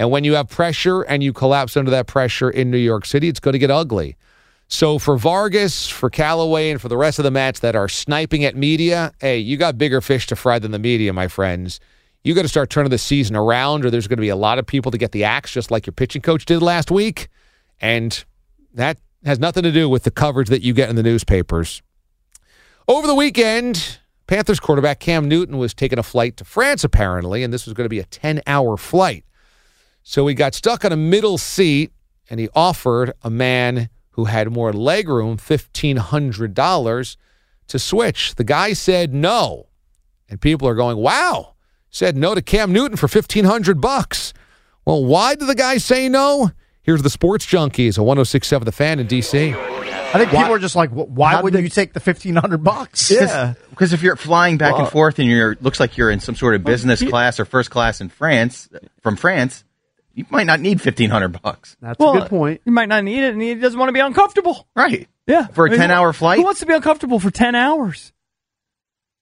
And 0.00 0.10
when 0.10 0.24
you 0.24 0.32
have 0.32 0.48
pressure 0.48 1.02
and 1.02 1.22
you 1.22 1.34
collapse 1.34 1.76
under 1.76 1.90
that 1.90 2.06
pressure 2.06 2.48
in 2.48 2.70
New 2.70 2.78
York 2.78 3.04
City, 3.04 3.28
it's 3.28 3.38
going 3.38 3.52
to 3.52 3.58
get 3.58 3.70
ugly. 3.70 4.16
So 4.66 4.98
for 4.98 5.18
Vargas, 5.18 5.88
for 5.88 6.08
Callaway, 6.08 6.70
and 6.70 6.80
for 6.80 6.88
the 6.88 6.96
rest 6.96 7.18
of 7.18 7.24
the 7.24 7.30
Mets 7.30 7.60
that 7.60 7.76
are 7.76 7.86
sniping 7.86 8.42
at 8.46 8.56
media, 8.56 9.12
hey, 9.20 9.36
you 9.36 9.58
got 9.58 9.76
bigger 9.76 10.00
fish 10.00 10.26
to 10.28 10.36
fry 10.36 10.58
than 10.58 10.70
the 10.70 10.78
media, 10.78 11.12
my 11.12 11.28
friends. 11.28 11.80
You 12.24 12.34
got 12.34 12.42
to 12.42 12.48
start 12.48 12.70
turning 12.70 12.88
the 12.88 12.96
season 12.96 13.36
around, 13.36 13.84
or 13.84 13.90
there's 13.90 14.08
going 14.08 14.16
to 14.16 14.22
be 14.22 14.30
a 14.30 14.36
lot 14.36 14.58
of 14.58 14.64
people 14.64 14.90
to 14.90 14.96
get 14.96 15.12
the 15.12 15.24
axe, 15.24 15.52
just 15.52 15.70
like 15.70 15.84
your 15.84 15.92
pitching 15.92 16.22
coach 16.22 16.46
did 16.46 16.62
last 16.62 16.90
week. 16.90 17.28
And 17.78 18.24
that 18.72 18.96
has 19.26 19.38
nothing 19.38 19.64
to 19.64 19.72
do 19.72 19.86
with 19.86 20.04
the 20.04 20.10
coverage 20.10 20.48
that 20.48 20.62
you 20.62 20.72
get 20.72 20.88
in 20.88 20.96
the 20.96 21.02
newspapers. 21.02 21.82
Over 22.88 23.06
the 23.06 23.14
weekend, 23.14 23.98
Panthers 24.26 24.60
quarterback 24.60 24.98
Cam 24.98 25.28
Newton 25.28 25.58
was 25.58 25.74
taking 25.74 25.98
a 25.98 26.02
flight 26.02 26.38
to 26.38 26.44
France, 26.44 26.84
apparently, 26.84 27.42
and 27.42 27.52
this 27.52 27.66
was 27.66 27.74
going 27.74 27.84
to 27.84 27.90
be 27.90 28.00
a 28.00 28.04
10 28.04 28.40
hour 28.46 28.78
flight. 28.78 29.26
So 30.10 30.26
he 30.26 30.34
got 30.34 30.56
stuck 30.56 30.84
on 30.84 30.90
a 30.90 30.96
middle 30.96 31.38
seat 31.38 31.92
and 32.28 32.40
he 32.40 32.48
offered 32.52 33.12
a 33.22 33.30
man 33.30 33.90
who 34.10 34.24
had 34.24 34.50
more 34.50 34.72
legroom 34.72 35.36
$1,500 35.36 37.16
to 37.68 37.78
switch. 37.78 38.34
The 38.34 38.42
guy 38.42 38.72
said 38.72 39.14
no. 39.14 39.68
And 40.28 40.40
people 40.40 40.66
are 40.66 40.74
going, 40.74 40.96
wow, 40.96 41.54
said 41.90 42.16
no 42.16 42.34
to 42.34 42.42
Cam 42.42 42.72
Newton 42.72 42.96
for 42.96 43.06
1500 43.06 43.80
bucks. 43.80 44.32
Well, 44.84 45.04
why 45.04 45.36
did 45.36 45.46
the 45.46 45.54
guy 45.54 45.76
say 45.78 46.08
no? 46.08 46.50
Here's 46.82 47.02
the 47.02 47.10
Sports 47.10 47.46
Junkies, 47.46 47.96
a 47.96 48.02
1067 48.02 48.66
The 48.66 48.72
Fan 48.72 48.98
in 48.98 49.06
D.C. 49.06 49.54
I 49.54 50.18
think 50.18 50.30
people 50.30 50.52
are 50.52 50.58
just 50.58 50.74
like, 50.74 50.90
wh- 50.90 51.08
why 51.08 51.40
would 51.40 51.54
you 51.54 51.68
take 51.68 51.92
the 51.92 52.00
fifteen 52.00 52.34
hundred 52.34 52.64
bucks? 52.64 53.12
Yeah, 53.12 53.54
because 53.70 53.92
if 53.92 54.02
you're 54.02 54.16
flying 54.16 54.56
back 54.56 54.74
and 54.76 54.88
forth 54.88 55.20
and 55.20 55.28
you're 55.28 55.56
looks 55.60 55.78
like 55.78 55.96
you're 55.96 56.10
in 56.10 56.18
some 56.18 56.34
sort 56.34 56.56
of 56.56 56.64
business 56.64 57.00
class 57.00 57.38
or 57.38 57.44
first 57.44 57.70
class 57.70 58.00
in 58.00 58.08
France 58.08 58.68
from 59.02 59.14
France, 59.14 59.62
you 60.14 60.24
might 60.30 60.46
not 60.46 60.60
need 60.60 60.80
fifteen 60.80 61.10
hundred 61.10 61.40
bucks. 61.42 61.76
That's 61.80 61.98
Well, 61.98 62.16
a 62.16 62.20
good 62.20 62.28
point. 62.28 62.60
You 62.64 62.72
might 62.72 62.88
not 62.88 63.04
need 63.04 63.22
it, 63.24 63.32
and 63.32 63.40
he 63.42 63.54
doesn't 63.54 63.78
want 63.78 63.88
to 63.88 63.92
be 63.92 64.00
uncomfortable. 64.00 64.66
Right. 64.74 65.08
Yeah. 65.26 65.46
For 65.48 65.66
a 65.66 65.68
I 65.68 65.72
mean, 65.72 65.80
10 65.80 65.90
hour 65.90 66.12
flight? 66.12 66.38
Who 66.38 66.44
wants 66.44 66.60
to 66.60 66.66
be 66.66 66.74
uncomfortable 66.74 67.20
for 67.20 67.30
10 67.30 67.54
hours? 67.54 68.12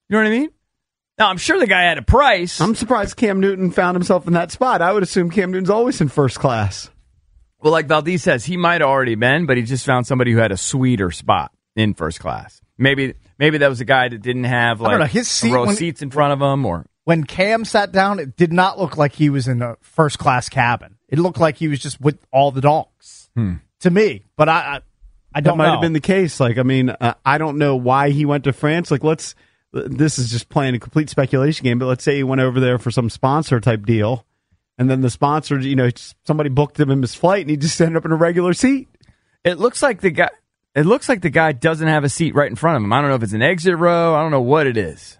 You 0.09 0.16
know 0.16 0.23
what 0.23 0.28
I 0.28 0.38
mean? 0.38 0.50
Now, 1.18 1.28
I'm 1.28 1.37
sure 1.37 1.59
the 1.59 1.66
guy 1.66 1.83
had 1.83 1.99
a 1.99 2.02
price. 2.02 2.61
I'm 2.61 2.75
surprised 2.75 3.16
Cam 3.16 3.40
Newton 3.40 3.71
found 3.73 3.97
himself 3.97 4.26
in 4.26 4.33
that 4.35 4.50
spot. 4.52 4.80
I 4.80 4.92
would 4.92 5.02
assume 5.02 5.30
Cam 5.30 5.50
Newton's 5.50 5.68
always 5.71 6.00
in 6.00 6.09
first 6.09 6.38
class. 6.38 6.90
Well, 7.61 7.73
like 7.73 7.87
Valdez 7.88 8.23
says, 8.23 8.45
he 8.45 8.57
might 8.57 8.80
have 8.80 8.88
already 8.88 9.16
been, 9.16 9.45
but 9.47 9.57
he 9.57 9.64
just 9.64 9.85
found 9.85 10.07
somebody 10.07 10.33
who 10.33 10.38
had 10.38 10.52
a 10.52 10.57
sweeter 10.57 11.11
spot 11.11 11.50
in 11.75 11.92
first 11.95 12.21
class. 12.21 12.61
Maybe 12.78 13.14
maybe 13.37 13.59
that 13.59 13.68
was 13.68 13.80
a 13.80 13.85
guy 13.85 14.09
that 14.09 14.23
didn't 14.23 14.45
have 14.45 14.80
like 14.80 14.97
know, 14.99 15.04
his 15.07 15.28
seat 15.28 15.52
row 15.52 15.66
when- 15.66 15.75
seats 15.75 16.00
in 16.02 16.11
front 16.11 16.33
of 16.33 16.40
him, 16.40 16.64
or 16.64 16.87
When 17.09 17.25
Cam 17.25 17.65
sat 17.65 17.91
down, 17.91 18.19
it 18.19 18.37
did 18.37 18.53
not 18.53 18.79
look 18.79 18.99
like 18.99 19.15
he 19.15 19.31
was 19.31 19.49
in 19.49 19.62
a 19.62 19.79
first 19.81 20.19
class 20.19 20.50
cabin. 20.50 20.97
It 21.09 21.19
looked 21.19 21.41
like 21.41 21.57
he 21.57 21.67
was 21.67 21.81
just 21.81 21.99
with 22.03 22.19
all 22.31 22.50
the 22.50 22.61
donks 22.61 23.31
to 23.81 23.88
me. 23.91 24.25
But 24.37 24.50
I, 24.50 24.53
I, 24.53 24.81
I 25.37 25.41
don't 25.41 25.57
might 25.57 25.69
know. 25.69 25.73
have 25.73 25.81
been 25.81 25.95
the 25.95 26.00
case. 26.00 26.38
Like, 26.38 26.59
I 26.59 26.65
mean, 26.65 26.91
uh, 26.91 27.15
I 27.25 27.38
don't 27.38 27.57
know 27.57 27.77
why 27.77 28.11
he 28.11 28.27
went 28.27 28.45
to 28.45 28.53
France. 28.53 28.91
Like, 28.91 29.05
let's. 29.05 29.35
This 29.73 30.19
is 30.19 30.31
just 30.31 30.50
playing 30.50 30.75
a 30.75 30.79
complete 30.79 31.09
speculation 31.09 31.65
game. 31.65 31.79
But 31.79 31.87
let's 31.87 32.05
say 32.05 32.17
he 32.17 32.25
went 32.25 32.43
over 32.43 32.61
there 32.61 32.77
for 32.77 32.91
some 32.91 33.09
sponsor 33.09 33.59
type 33.59 33.87
deal, 33.87 34.27
and 34.77 34.90
then 34.90 35.01
the 35.01 35.09
sponsor, 35.09 35.59
you 35.59 35.77
know, 35.77 35.88
somebody 36.27 36.51
booked 36.51 36.79
him 36.79 36.90
in 36.90 37.01
his 37.01 37.14
flight, 37.14 37.40
and 37.40 37.49
he 37.49 37.57
just 37.57 37.81
ended 37.81 37.97
up 37.97 38.05
in 38.05 38.12
a 38.12 38.16
regular 38.16 38.53
seat. 38.53 38.87
it 39.44 39.59
looks 39.59 39.83
like 39.83 40.03
the 40.03 40.11
guy. 40.11 40.29
It 40.75 40.85
looks 40.85 41.09
like 41.09 41.23
the 41.23 41.31
guy 41.31 41.53
doesn't 41.53 41.88
have 41.88 42.05
a 42.05 42.11
seat 42.11 42.35
right 42.35 42.51
in 42.51 42.55
front 42.57 42.77
of 42.77 42.83
him. 42.83 42.92
I 42.92 43.01
don't 43.01 43.09
know 43.09 43.16
if 43.16 43.23
it's 43.23 43.33
an 43.33 43.40
exit 43.40 43.79
row. 43.79 44.14
I 44.14 44.21
don't 44.21 44.31
know 44.31 44.42
what 44.42 44.66
it 44.66 44.77
is. 44.77 45.17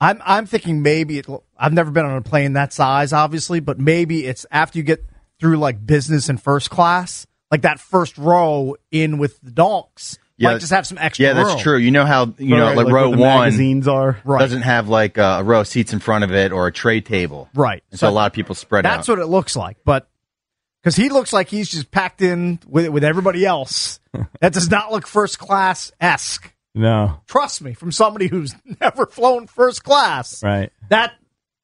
I'm 0.00 0.20
I'm 0.24 0.46
thinking 0.46 0.82
maybe 0.82 1.18
it, 1.18 1.26
I've 1.58 1.72
never 1.72 1.90
been 1.90 2.06
on 2.06 2.16
a 2.16 2.22
plane 2.22 2.54
that 2.54 2.72
size, 2.72 3.12
obviously, 3.12 3.60
but 3.60 3.78
maybe 3.78 4.26
it's 4.26 4.46
after 4.50 4.78
you 4.78 4.84
get 4.84 5.04
through 5.38 5.58
like 5.58 5.84
business 5.84 6.28
and 6.28 6.40
first 6.42 6.70
class, 6.70 7.26
like 7.50 7.62
that 7.62 7.80
first 7.80 8.16
row 8.16 8.76
in 8.90 9.18
with 9.18 9.40
the 9.40 9.50
donks. 9.50 10.18
Yeah, 10.36 10.52
might 10.52 10.60
just 10.60 10.72
have 10.72 10.86
some 10.86 10.96
extra. 10.96 11.26
Yeah, 11.26 11.32
that's 11.34 11.50
room. 11.50 11.58
true. 11.58 11.76
You 11.76 11.90
know 11.90 12.06
how 12.06 12.32
you 12.38 12.56
know 12.56 12.68
Right, 12.68 12.76
like, 12.76 12.86
like 12.86 12.94
row 12.94 13.10
the 13.10 13.18
one 13.18 13.40
magazines 13.40 13.86
are. 13.86 14.18
Right. 14.24 14.38
doesn't 14.38 14.62
have 14.62 14.88
like 14.88 15.18
uh, 15.18 15.38
a 15.40 15.44
row 15.44 15.60
of 15.60 15.68
seats 15.68 15.92
in 15.92 15.98
front 15.98 16.24
of 16.24 16.32
it 16.32 16.50
or 16.50 16.66
a 16.66 16.72
tray 16.72 17.02
table. 17.02 17.50
Right. 17.54 17.82
And 17.90 18.00
so, 18.00 18.08
a 18.08 18.10
lot 18.10 18.26
of 18.26 18.32
people 18.32 18.54
spread 18.54 18.86
That's 18.86 18.92
out. 18.92 18.96
That's 18.96 19.08
what 19.08 19.18
it 19.18 19.26
looks 19.26 19.54
like, 19.54 19.76
but 19.84 20.08
because 20.82 20.96
he 20.96 21.10
looks 21.10 21.34
like 21.34 21.48
he's 21.48 21.68
just 21.68 21.90
packed 21.90 22.22
in 22.22 22.58
with 22.66 22.88
with 22.88 23.04
everybody 23.04 23.44
else. 23.44 24.00
that 24.40 24.54
does 24.54 24.70
not 24.70 24.90
look 24.90 25.06
first 25.06 25.38
class 25.38 25.92
esque. 26.00 26.50
No, 26.74 27.20
Trust 27.26 27.62
me, 27.62 27.74
from 27.74 27.90
somebody 27.92 28.28
who's 28.28 28.54
never 28.80 29.06
flown 29.06 29.46
first 29.48 29.82
class. 29.82 30.42
right? 30.42 30.70
That 30.88 31.12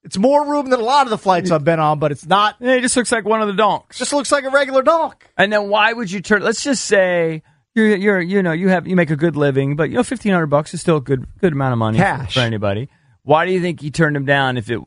it's 0.02 0.18
more 0.18 0.44
room 0.46 0.70
than 0.70 0.80
a 0.80 0.82
lot 0.84 1.06
of 1.06 1.10
the 1.10 1.18
flights 1.18 1.50
I've 1.50 1.64
been 1.64 1.80
on, 1.80 1.98
but 1.98 2.12
it's 2.12 2.26
not. 2.26 2.56
It 2.60 2.80
just 2.80 2.96
looks 2.96 3.10
like 3.12 3.24
one 3.24 3.40
of 3.40 3.48
the 3.48 3.54
donks. 3.54 3.98
Just 3.98 4.12
looks 4.12 4.30
like 4.32 4.44
a 4.44 4.50
regular 4.50 4.82
donk. 4.82 5.28
And 5.36 5.52
then 5.52 5.68
why 5.68 5.92
would 5.92 6.10
you 6.10 6.20
turn? 6.20 6.42
Let's 6.42 6.62
just 6.62 6.84
say 6.84 7.42
you're 7.74 7.96
you're 7.96 8.20
you 8.20 8.42
know 8.42 8.52
you 8.52 8.68
have 8.68 8.86
you 8.86 8.94
make 8.96 9.10
a 9.10 9.16
good 9.16 9.36
living, 9.36 9.74
but 9.76 9.90
you 9.90 9.96
know 9.96 10.02
fifteen 10.04 10.32
hundred 10.32 10.46
bucks 10.46 10.74
is 10.74 10.80
still 10.80 10.96
a 10.98 11.00
good 11.00 11.26
good 11.40 11.52
amount 11.52 11.72
of 11.72 11.78
money 11.78 11.98
Cash. 11.98 12.34
for 12.34 12.40
anybody. 12.40 12.88
Why 13.22 13.46
do 13.46 13.52
you 13.52 13.60
think 13.60 13.80
he 13.80 13.90
turned 13.90 14.16
him 14.16 14.24
down? 14.24 14.56
If 14.56 14.70
it, 14.70 14.78
do 14.78 14.84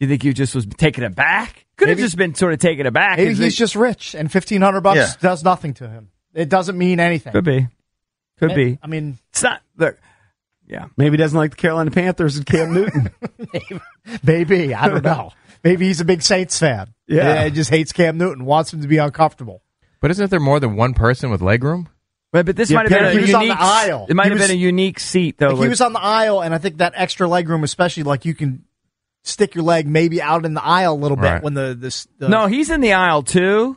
you 0.00 0.08
think 0.08 0.22
he 0.22 0.32
just 0.34 0.54
was 0.54 0.66
taken 0.66 1.04
aback? 1.04 1.54
back? 1.54 1.66
Could 1.76 1.88
have 1.88 1.98
just 1.98 2.16
been 2.16 2.34
sort 2.34 2.52
of 2.52 2.58
taken 2.58 2.84
aback. 2.86 3.16
Maybe 3.18 3.34
he's 3.34 3.56
just 3.56 3.74
rich, 3.74 4.14
and 4.14 4.30
fifteen 4.30 4.60
hundred 4.60 4.82
bucks 4.82 4.96
Yeah. 4.98 5.12
does 5.20 5.42
nothing 5.42 5.72
to 5.74 5.88
him. 5.88 6.10
It 6.34 6.48
doesn't 6.50 6.76
mean 6.76 7.00
anything. 7.00 7.32
could 7.32 7.44
be, 7.44 7.68
could 8.48 8.54
be. 8.56 8.78
I 8.82 8.86
mean, 8.86 9.18
It's 9.30 9.42
not. 9.42 9.62
Look, 9.76 9.98
yeah. 10.66 10.86
Maybe 10.96 11.12
he 11.12 11.16
doesn't 11.18 11.36
like 11.38 11.50
the 11.52 11.56
Carolina 11.56 11.90
Panthers 11.90 12.36
and 12.36 12.46
Cam 12.46 12.72
Newton. 12.72 13.10
maybe 14.22 14.74
I 14.74 14.88
don't 14.88 15.04
know. 15.04 15.32
Maybe 15.64 15.86
he's 15.86 16.00
a 16.00 16.04
big 16.04 16.22
Saints 16.22 16.58
fan. 16.58 16.92
Yeah. 17.06 17.44
he 17.44 17.50
just 17.50 17.70
hates 17.70 17.92
Cam 17.92 18.18
Newton, 18.18 18.44
wants 18.44 18.72
him 18.72 18.80
to 18.82 18.88
be 18.88 18.98
uncomfortable. 18.98 19.62
But 20.00 20.10
isn't 20.10 20.30
there 20.30 20.40
more 20.40 20.58
than 20.60 20.74
one 20.76 20.94
person 20.94 21.30
with 21.30 21.40
legroom? 21.40 21.86
Right, 22.32 22.44
but 22.46 22.56
this 22.56 22.70
Yeah, 22.70 22.78
might 22.78 22.90
have 22.90 22.98
been 22.98 23.04
a 23.08 23.12
he 23.12 23.18
was 23.20 23.34
on 23.34 23.42
unique. 23.42 23.58
the 23.58 23.62
aisle. 23.64 24.06
It 24.08 24.16
might 24.16 24.24
He 24.24 24.30
have 24.30 24.38
was- 24.38 24.48
been 24.48 24.56
a 24.56 24.60
unique 24.60 24.98
seat 24.98 25.36
though. 25.38 25.48
Like, 25.50 25.62
he 25.64 25.68
was 25.68 25.80
on 25.82 25.92
the 25.92 26.00
aisle, 26.00 26.40
and 26.40 26.54
I 26.54 26.58
think 26.58 26.78
that 26.78 26.94
extra 26.96 27.28
leg 27.28 27.48
room, 27.48 27.62
especially 27.62 28.02
like 28.04 28.24
you 28.24 28.34
can 28.34 28.64
stick 29.22 29.54
your 29.54 29.64
leg 29.64 29.86
maybe 29.86 30.20
out 30.22 30.44
in 30.46 30.54
the 30.54 30.64
aisle 30.64 30.94
a 30.94 30.96
little 30.96 31.16
bit 31.18 31.24
Right. 31.26 31.42
when 31.42 31.54
the 31.54 31.76
this. 31.78 32.08
The, 32.18 32.28
no, 32.30 32.46
he's 32.46 32.70
in 32.70 32.80
the 32.80 32.94
aisle 32.94 33.22
too. 33.22 33.76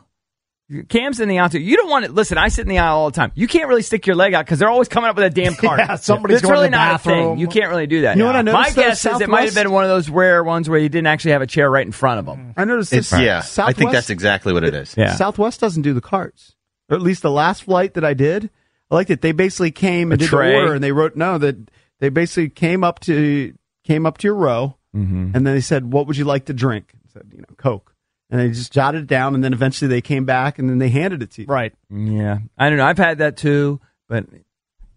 Cam's 0.88 1.20
in 1.20 1.28
the 1.28 1.38
aisle 1.38 1.48
too. 1.48 1.60
You 1.60 1.76
don't 1.76 1.88
want 1.88 2.06
to 2.06 2.10
listen. 2.12 2.38
I 2.38 2.48
sit 2.48 2.62
in 2.62 2.68
the 2.68 2.78
aisle 2.78 2.96
all 2.96 3.10
the 3.10 3.14
time. 3.14 3.30
You 3.36 3.46
can't 3.46 3.68
really 3.68 3.82
stick 3.82 4.04
your 4.06 4.16
leg 4.16 4.34
out 4.34 4.44
because 4.44 4.58
they're 4.58 4.68
always 4.68 4.88
coming 4.88 5.08
up 5.08 5.14
with 5.14 5.24
a 5.24 5.30
damn 5.30 5.54
cart. 5.54 5.78
Yeah, 5.86 5.94
somebody's 5.94 6.38
It's 6.38 6.42
going 6.42 6.54
to 6.54 6.58
really 6.58 6.66
the 6.68 6.70
not 6.76 6.88
a 6.88 6.94
bathroom. 6.94 7.30
thing. 7.34 7.38
You 7.38 7.46
can't 7.46 7.68
really 7.70 7.86
do 7.86 8.00
that. 8.02 8.16
You 8.16 8.22
know 8.24 8.26
what 8.26 8.34
I 8.36 8.42
My 8.42 8.50
noticed, 8.52 8.74
though? 8.76 8.82
guess 8.82 9.06
is 9.06 9.20
it 9.20 9.28
might 9.28 9.44
have 9.44 9.54
been 9.54 9.70
one 9.70 9.84
of 9.84 9.90
those 9.90 10.08
rare 10.10 10.42
ones 10.42 10.68
where 10.68 10.78
you 10.80 10.88
didn't 10.88 11.06
actually 11.06 11.32
have 11.32 11.42
a 11.42 11.46
chair 11.46 11.70
right 11.70 11.86
in 11.86 11.92
front 11.92 12.18
of 12.18 12.26
him. 12.26 12.52
I 12.56 12.64
noticed 12.64 12.92
It's, 12.92 13.10
this. 13.10 13.20
yeah, 13.20 13.42
I 13.64 13.72
think 13.74 13.92
that's 13.92 14.10
exactly 14.10 14.52
what 14.52 14.64
it 14.64 14.74
is. 14.74 14.94
Yeah. 14.96 15.14
Southwest 15.14 15.60
doesn't 15.60 15.82
do 15.82 15.94
the 15.94 16.00
carts, 16.00 16.56
or 16.88 16.96
at 16.96 17.02
least 17.02 17.22
the 17.22 17.30
last 17.30 17.62
flight 17.62 17.94
that 17.94 18.04
I 18.04 18.14
did. 18.14 18.50
I 18.90 18.94
liked 18.96 19.10
it. 19.10 19.20
They 19.20 19.32
basically 19.32 19.70
came 19.70 20.10
and 20.10 20.20
A 20.20 20.24
did 20.24 20.30
tray. 20.30 20.50
the 20.52 20.56
order, 20.58 20.74
and 20.74 20.82
they 20.82 20.92
wrote 20.92 21.14
no 21.16 21.38
that 21.38 21.56
they 22.00 22.08
basically 22.08 22.48
came 22.50 22.82
up 22.82 22.98
to 23.00 23.54
came 23.84 24.04
up 24.04 24.18
to 24.18 24.26
your 24.26 24.34
row, 24.34 24.76
Mm-hmm. 24.96 25.32
and 25.36 25.46
then 25.46 25.54
they 25.54 25.60
said, 25.60 25.92
"What 25.92 26.06
would 26.06 26.16
you 26.16 26.24
like 26.24 26.46
to 26.46 26.54
drink?" 26.54 26.92
I 26.94 27.12
said, 27.12 27.26
"You 27.32 27.38
know, 27.42 27.54
Coke." 27.56 27.92
And 28.30 28.40
they 28.40 28.48
just 28.48 28.72
jotted 28.72 29.02
it 29.02 29.06
down, 29.06 29.34
and 29.36 29.44
then 29.44 29.52
eventually 29.52 29.88
they 29.88 30.00
came 30.00 30.24
back, 30.24 30.58
and 30.58 30.68
then 30.68 30.78
they 30.78 30.88
handed 30.88 31.22
it 31.22 31.30
to 31.32 31.42
you. 31.42 31.46
right. 31.48 31.72
Yeah, 31.90 32.38
I 32.58 32.68
don't 32.68 32.78
know. 32.78 32.84
I've 32.86 32.98
had 32.98 33.18
that 33.18 33.36
too, 33.36 33.80
but 34.08 34.26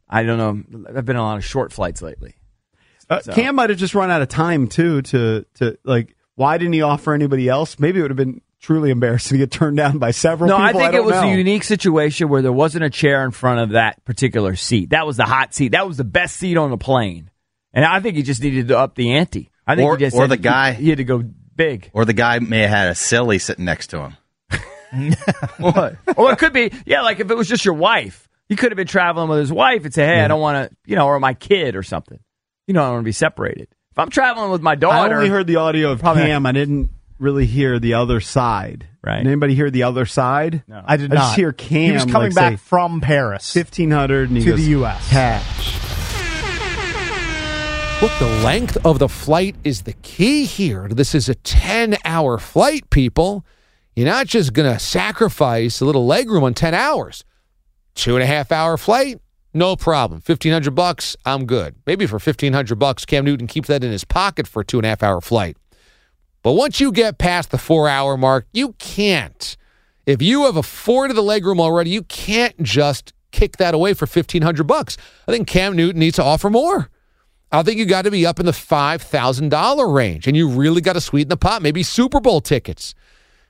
I 0.09 0.23
don't 0.23 0.37
know. 0.39 0.83
I've 0.95 1.05
been 1.05 1.15
on 1.15 1.21
a 1.21 1.25
lot 1.25 1.37
of 1.37 1.45
short 1.45 1.71
flights 1.71 2.01
lately. 2.01 2.33
Uh, 3.09 3.19
So- 3.21 3.33
Cam 3.33 3.55
might 3.55 3.69
have 3.69 3.77
just 3.79 3.93
run 3.93 4.09
out 4.09 4.21
of 4.23 4.27
time 4.29 4.67
too. 4.67 5.01
To 5.03 5.45
to 5.55 5.77
like, 5.83 6.15
why 6.35 6.57
didn't 6.57 6.73
he 6.73 6.81
offer 6.81 7.13
anybody 7.13 7.47
else? 7.47 7.77
Maybe 7.79 7.99
it 7.99 8.01
would 8.01 8.11
have 8.11 8.17
been 8.17 8.41
truly 8.61 8.89
embarrassing 8.89 9.37
to 9.37 9.45
get 9.45 9.51
turned 9.51 9.77
down 9.77 9.99
by 9.99 10.11
several 10.11 10.47
No, 10.49 10.55
people. 10.57 10.65
I 10.67 10.73
think 10.83 10.91
don't 10.93 11.01
it 11.03 11.05
was 11.05 11.21
know. 11.21 11.29
a 11.29 11.35
unique 11.37 11.63
situation 11.63 12.29
where 12.29 12.41
there 12.41 12.51
wasn't 12.51 12.83
a 12.83 12.89
chair 12.89 13.23
in 13.25 13.31
front 13.31 13.59
of 13.61 13.69
that 13.71 14.03
particular 14.05 14.55
seat. 14.55 14.89
That 14.89 15.05
was 15.05 15.17
the 15.17 15.23
hot 15.25 15.53
seat. 15.53 15.69
That 15.73 15.87
was 15.87 15.97
the 15.97 16.03
best 16.03 16.35
seat 16.37 16.57
on 16.57 16.69
the 16.71 16.77
plane. 16.77 17.29
And 17.73 17.85
I 17.85 17.99
think 17.99 18.15
he 18.17 18.23
just 18.23 18.41
needed 18.41 18.67
to 18.69 18.77
up 18.79 18.95
the 18.95 19.11
ante. 19.13 19.49
I 19.67 19.75
think 19.75 19.85
Or- 19.87 19.95
he 19.97 20.05
just 20.05 20.15
or 20.17 20.27
the 20.27 20.35
to- 20.35 20.41
guy- 20.41 20.73
he 20.73 20.89
had 20.89 20.97
to 20.97 21.03
go 21.03 21.23
big. 21.59 21.91
Or 21.93 22.05
the 22.05 22.13
guy 22.13 22.39
may 22.39 22.61
have 22.61 22.69
had 22.69 22.89
a 22.89 22.95
silly 22.95 23.37
sitting 23.37 23.65
next 23.65 23.87
to 23.91 23.99
him. 23.99 24.17
what? 25.59 25.97
Or 26.17 26.31
it 26.31 26.39
could 26.39 26.53
be, 26.53 26.71
yeah, 26.85 27.01
like 27.01 27.19
if 27.19 27.29
it 27.29 27.35
was 27.37 27.47
just 27.47 27.65
your 27.65 27.75
wife, 27.75 28.27
he 28.47 28.55
could 28.55 28.71
have 28.71 28.77
been 28.77 28.87
traveling 28.87 29.29
with 29.29 29.39
his 29.39 29.51
wife 29.53 29.85
and 29.85 29.93
say, 29.93 30.05
"Hey, 30.05 30.21
I 30.21 30.27
don't 30.27 30.39
want 30.41 30.69
to," 30.71 30.75
you 30.87 30.95
know, 30.95 31.05
or 31.05 31.19
my 31.19 31.33
kid 31.35 31.75
or 31.75 31.83
something. 31.83 32.19
You 32.65 32.73
know, 32.73 32.83
I 32.83 32.89
want 32.89 33.01
to 33.01 33.05
be 33.05 33.11
separated. 33.11 33.67
If 33.91 33.99
I'm 33.99 34.09
traveling 34.09 34.49
with 34.51 34.61
my 34.61 34.75
daughter. 34.75 34.95
I 34.97 35.01
daughter, 35.03 35.15
only 35.17 35.29
heard 35.29 35.45
the 35.47 35.57
audio 35.57 35.91
of 35.91 35.99
Probably- 35.99 36.23
Cam. 36.23 36.45
I 36.45 36.51
didn't. 36.51 36.89
really 37.19 37.45
hear 37.45 37.79
the 37.79 37.95
other 37.95 38.21
side. 38.21 38.87
Right. 39.03 39.17
Did 39.17 39.27
anybody 39.27 39.53
hear 39.53 39.69
the 39.69 39.83
other 39.83 40.05
side? 40.05 40.63
No. 40.67 40.81
I 40.85 40.95
did 40.97 41.11
I 41.11 41.15
not. 41.15 41.21
just 41.21 41.35
hear 41.35 41.51
Cam. 41.51 41.81
He 41.81 41.91
was 41.91 42.05
coming 42.05 42.29
like, 42.31 42.35
back 42.35 42.53
say, 42.53 42.57
from 42.57 43.01
Paris. 43.01 43.51
fifteen 43.53 43.91
hundred 43.91 44.29
and 44.29 44.37
he 44.37 44.43
To 44.45 44.51
goes, 44.51 44.65
the 44.65 44.71
US. 44.83 45.09
cash. 45.09 45.78
Look, 48.01 48.17
the 48.17 48.41
length 48.45 48.77
of 48.85 48.97
the 48.97 49.09
flight 49.09 49.57
is 49.65 49.81
the 49.81 49.91
key 49.91 50.45
here. 50.45 50.87
This 50.87 51.13
is 51.13 51.27
a 51.27 51.35
10 51.35 51.97
hour 52.05 52.37
flight, 52.37 52.89
people. 52.91 53.45
You're 53.93 54.07
not 54.07 54.25
just 54.25 54.53
going 54.53 54.71
to 54.71 54.79
sacrifice 54.79 55.81
a 55.81 55.85
little 55.85 56.07
legroom 56.07 56.43
on 56.43 56.53
10 56.53 56.73
hours. 56.73 57.25
Two 57.95 58.15
and 58.15 58.23
a 58.23 58.25
half 58.25 58.53
hour 58.53 58.77
flight, 58.77 59.19
no 59.53 59.75
problem. 59.75 60.21
1500 60.25 60.71
bucks, 60.73 61.17
I'm 61.25 61.45
good. 61.45 61.75
Maybe 61.85 62.05
for 62.05 62.13
1500 62.13 62.79
bucks, 62.79 63.03
Cam 63.03 63.25
Newton 63.25 63.47
keeps 63.47 63.67
that 63.67 63.83
in 63.83 63.91
his 63.91 64.05
pocket 64.05 64.47
for 64.47 64.61
a 64.61 64.65
two 64.65 64.77
and 64.77 64.85
a 64.85 64.89
half 64.89 65.03
hour 65.03 65.19
flight. 65.19 65.57
But 66.41 66.53
once 66.53 66.79
you 66.79 66.93
get 66.93 67.17
past 67.17 67.51
the 67.51 67.57
four 67.57 67.89
hour 67.89 68.15
mark, 68.15 68.47
you 68.53 68.75
can't. 68.79 69.57
If 70.05 70.21
you 70.21 70.45
have 70.45 70.55
afforded 70.55 71.17
the 71.17 71.21
legroom 71.21 71.59
already, 71.59 71.89
you 71.89 72.03
can't 72.03 72.63
just 72.63 73.11
kick 73.31 73.57
that 73.57 73.73
away 73.73 73.93
for 73.93 74.05
1500 74.05 74.65
bucks. 74.65 74.95
I 75.27 75.33
think 75.33 75.49
Cam 75.49 75.75
Newton 75.75 75.99
needs 75.99 76.15
to 76.15 76.23
offer 76.23 76.49
more. 76.49 76.89
I 77.51 77.63
think 77.63 77.79
you 77.79 77.85
got 77.85 78.03
to 78.03 78.11
be 78.11 78.25
up 78.25 78.39
in 78.39 78.45
the 78.45 78.51
$5,000 78.51 79.93
range 79.93 80.27
and 80.27 80.37
you 80.37 80.47
really 80.47 80.81
got 80.81 80.93
to 80.93 81.01
sweeten 81.01 81.29
the 81.29 81.37
pot, 81.37 81.61
maybe 81.61 81.81
Super 81.81 82.19
Bowl 82.19 82.41
tickets. 82.41 82.93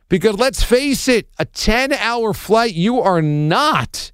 Because 0.08 0.36
let's 0.38 0.64
face 0.64 1.08
it, 1.08 1.30
a 1.38 1.46
10 1.46 1.94
hour 1.94 2.34
flight, 2.34 2.74
you 2.74 3.00
are 3.02 3.22
not 3.22 4.12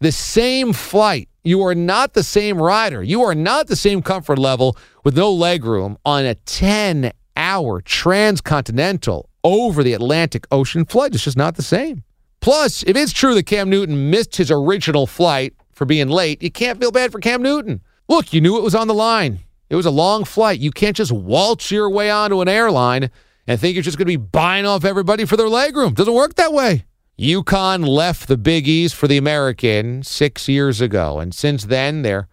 the 0.00 0.12
same 0.12 0.72
flight. 0.72 1.28
You 1.44 1.62
are 1.64 1.74
not 1.74 2.14
the 2.14 2.22
same 2.22 2.60
rider. 2.60 3.02
You 3.02 3.22
are 3.22 3.34
not 3.34 3.68
the 3.68 3.76
same 3.76 4.02
comfort 4.02 4.38
level 4.38 4.76
with 5.04 5.16
no 5.16 5.32
leg 5.32 5.64
room 5.64 5.96
on 6.04 6.24
a 6.24 6.34
10 6.34 7.12
hour 7.36 7.80
transcontinental 7.80 9.30
over 9.44 9.82
the 9.82 9.94
Atlantic 9.94 10.46
Ocean 10.50 10.84
flight. 10.84 11.14
It's 11.14 11.24
just 11.24 11.36
not 11.36 11.54
the 11.54 11.62
same. 11.62 12.02
Plus, 12.40 12.82
if 12.82 12.96
it's 12.96 13.12
true 13.12 13.34
that 13.34 13.46
Cam 13.46 13.70
Newton 13.70 14.10
missed 14.10 14.36
his 14.36 14.50
original 14.50 15.06
flight 15.06 15.54
for 15.72 15.84
being 15.84 16.08
late, 16.08 16.42
you 16.42 16.50
can't 16.50 16.78
feel 16.78 16.90
bad 16.90 17.12
for 17.12 17.20
Cam 17.20 17.42
Newton. 17.42 17.80
Look, 18.08 18.32
you 18.32 18.40
knew 18.40 18.56
it 18.56 18.62
was 18.62 18.74
on 18.74 18.88
the 18.88 18.94
line. 18.94 19.40
It 19.68 19.76
was 19.76 19.86
a 19.86 19.90
long 19.90 20.24
flight. 20.24 20.60
You 20.60 20.70
can't 20.70 20.96
just 20.96 21.12
waltz 21.12 21.70
your 21.70 21.90
way 21.90 22.10
onto 22.10 22.40
an 22.40 22.48
airline 22.48 23.10
and 23.46 23.60
think 23.60 23.74
you're 23.74 23.82
just 23.82 23.98
going 23.98 24.06
to 24.06 24.12
be 24.12 24.16
buying 24.16 24.66
off 24.66 24.84
everybody 24.84 25.24
for 25.24 25.36
their 25.36 25.46
legroom. 25.46 25.94
Doesn't 25.94 26.14
work 26.14 26.34
that 26.34 26.52
way. 26.52 26.84
UConn 27.18 27.86
left 27.86 28.28
the 28.28 28.36
Big 28.36 28.68
East 28.68 28.94
for 28.94 29.08
the 29.08 29.16
American 29.16 30.02
six 30.04 30.48
years 30.48 30.80
ago, 30.80 31.18
and 31.18 31.34
since 31.34 31.64
then, 31.64 32.02
their 32.02 32.28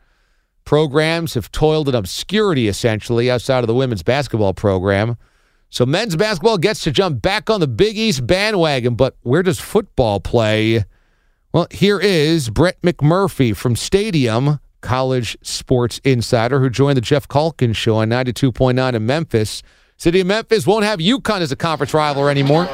programs 0.63 1.33
have 1.33 1.51
toiled 1.51 1.89
in 1.89 1.95
obscurity 1.95 2.67
essentially 2.67 3.29
outside 3.29 3.63
of 3.63 3.67
the 3.67 3.73
women's 3.73 4.03
basketball 4.03 4.53
program. 4.53 5.17
So 5.69 5.85
men's 5.85 6.15
basketball 6.15 6.59
gets 6.59 6.81
to 6.81 6.91
jump 6.91 7.21
back 7.21 7.49
on 7.49 7.59
the 7.59 7.67
Big 7.67 7.97
East 7.97 8.27
bandwagon, 8.27 8.95
but 8.95 9.17
where 9.21 9.43
does 9.43 9.59
football 9.59 10.19
play? 10.19 10.85
Well, 11.51 11.67
here 11.71 11.99
is 11.99 12.49
Brett 12.49 12.79
McMurphy 12.81 13.55
from 13.55 13.75
Stadium, 13.75 14.59
college 14.85 15.35
sports 15.41 15.99
insider, 16.03 16.59
who 16.59 16.69
joined 16.69 16.95
the 16.95 17.01
Geoff 17.01 17.27
Calkins 17.27 17.75
show 17.75 17.95
on 17.95 18.09
92.9 18.09 18.93
in 18.93 19.05
Memphis. 19.05 19.63
City 19.97 20.21
of 20.21 20.27
Memphis 20.27 20.67
won't 20.67 20.85
have 20.85 20.99
UConn 20.99 21.41
as 21.41 21.51
a 21.51 21.55
conference 21.55 21.93
rival 21.93 22.27
anymore. 22.27 22.65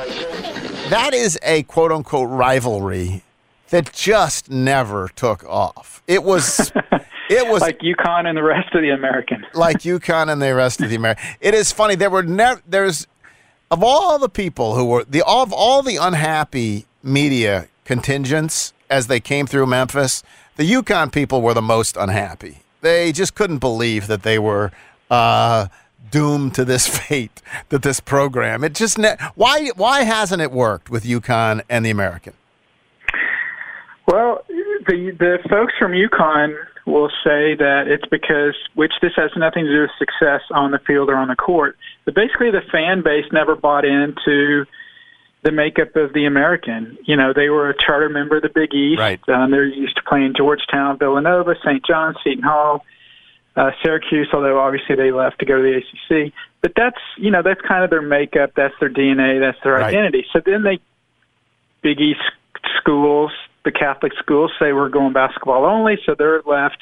That 0.89 1.13
is 1.13 1.39
a 1.41 1.63
quote 1.63 1.91
unquote 1.91 2.29
rivalry 2.29 3.23
that 3.69 3.93
just 3.93 4.49
never 4.49 5.07
took 5.15 5.43
off. 5.45 6.03
It 6.07 6.23
was 6.23 6.71
it 7.29 7.47
was 7.47 7.61
like 7.61 7.79
UConn 7.79 8.27
and 8.27 8.37
the 8.37 8.43
rest 8.43 8.75
of 8.75 8.81
the 8.81 8.89
American. 8.89 9.45
like 9.53 9.77
UConn 9.77 10.29
and 10.29 10.41
the 10.41 10.53
rest 10.53 10.81
of 10.81 10.89
the 10.89 10.95
American. 10.95 11.23
It 11.39 11.53
is 11.53 11.71
funny. 11.71 11.95
There 11.95 12.09
were 12.09 12.23
never 12.23 12.61
there's 12.67 13.07
of 13.69 13.83
all 13.83 14.19
the 14.19 14.27
people 14.27 14.75
who 14.75 14.85
were 14.85 15.05
the 15.05 15.23
of 15.25 15.53
all 15.53 15.81
the 15.81 15.95
unhappy 15.95 16.85
media 17.01 17.69
contingents 17.85 18.73
as 18.89 19.07
they 19.07 19.21
came 19.21 19.47
through 19.47 19.65
Memphis, 19.67 20.21
the 20.61 20.73
UConn 20.73 21.11
people 21.11 21.41
were 21.41 21.55
the 21.55 21.61
most 21.61 21.97
unhappy. 21.97 22.59
They 22.81 23.11
just 23.11 23.33
couldn't 23.33 23.57
believe 23.57 24.05
that 24.05 24.21
they 24.21 24.37
were 24.37 24.71
uh, 25.09 25.69
doomed 26.11 26.53
to 26.53 26.63
this 26.63 26.87
fate, 26.99 27.41
that 27.69 27.81
this 27.81 27.99
program. 27.99 28.63
It 28.63 28.75
just 28.75 28.99
ne- 28.99 29.17
why 29.33 29.69
why 29.75 30.03
hasn't 30.03 30.39
it 30.39 30.51
worked 30.51 30.91
with 30.91 31.03
UConn 31.03 31.61
and 31.67 31.83
the 31.83 31.89
American? 31.89 32.33
Well, 34.07 34.43
the 34.87 35.15
the 35.17 35.39
folks 35.49 35.73
from 35.79 35.93
UConn 35.93 36.53
will 36.85 37.09
say 37.23 37.55
that 37.55 37.85
it's 37.87 38.05
because, 38.11 38.55
which 38.75 38.93
this 39.01 39.13
has 39.15 39.31
nothing 39.35 39.65
to 39.65 39.71
do 39.71 39.81
with 39.81 39.91
success 39.97 40.41
on 40.51 40.69
the 40.69 40.79
field 40.85 41.09
or 41.09 41.15
on 41.15 41.27
the 41.27 41.35
court, 41.35 41.75
but 42.05 42.13
basically 42.13 42.51
the 42.51 42.61
fan 42.71 43.01
base 43.01 43.25
never 43.31 43.55
bought 43.55 43.85
into 43.85 44.65
the 45.43 45.51
makeup 45.51 45.95
of 45.95 46.13
the 46.13 46.25
American. 46.25 46.97
You 47.05 47.15
know, 47.15 47.33
they 47.35 47.49
were 47.49 47.69
a 47.69 47.75
charter 47.77 48.09
member 48.09 48.37
of 48.37 48.43
the 48.43 48.49
Big 48.49 48.73
East. 48.73 48.99
Right. 48.99 49.19
Um, 49.27 49.51
they're 49.51 49.65
used 49.65 49.95
to 49.95 50.03
playing 50.03 50.33
Georgetown, 50.37 50.97
Villanova, 50.99 51.55
St. 51.65 51.83
John's, 51.85 52.17
Seton 52.23 52.43
Hall, 52.43 52.85
uh, 53.55 53.71
Syracuse, 53.83 54.29
although 54.33 54.59
obviously 54.59 54.95
they 54.95 55.11
left 55.11 55.39
to 55.39 55.45
go 55.45 55.57
to 55.57 55.61
the 55.63 55.77
ACC. 55.77 56.33
But 56.61 56.73
that's, 56.75 56.99
you 57.17 57.31
know, 57.31 57.41
that's 57.43 57.61
kind 57.61 57.83
of 57.83 57.89
their 57.89 58.03
makeup. 58.03 58.51
That's 58.55 58.75
their 58.79 58.89
DNA. 58.89 59.39
That's 59.39 59.57
their 59.63 59.73
Right. 59.73 59.85
identity. 59.85 60.27
So 60.31 60.41
then 60.45 60.63
they, 60.63 60.79
Big 61.81 61.99
East 61.99 62.21
schools, 62.77 63.31
the 63.65 63.71
Catholic 63.71 64.13
schools 64.19 64.51
say 64.59 64.73
we're 64.73 64.89
going 64.89 65.13
basketball 65.13 65.65
only. 65.65 65.97
So 66.05 66.13
they're 66.13 66.41
left 66.45 66.77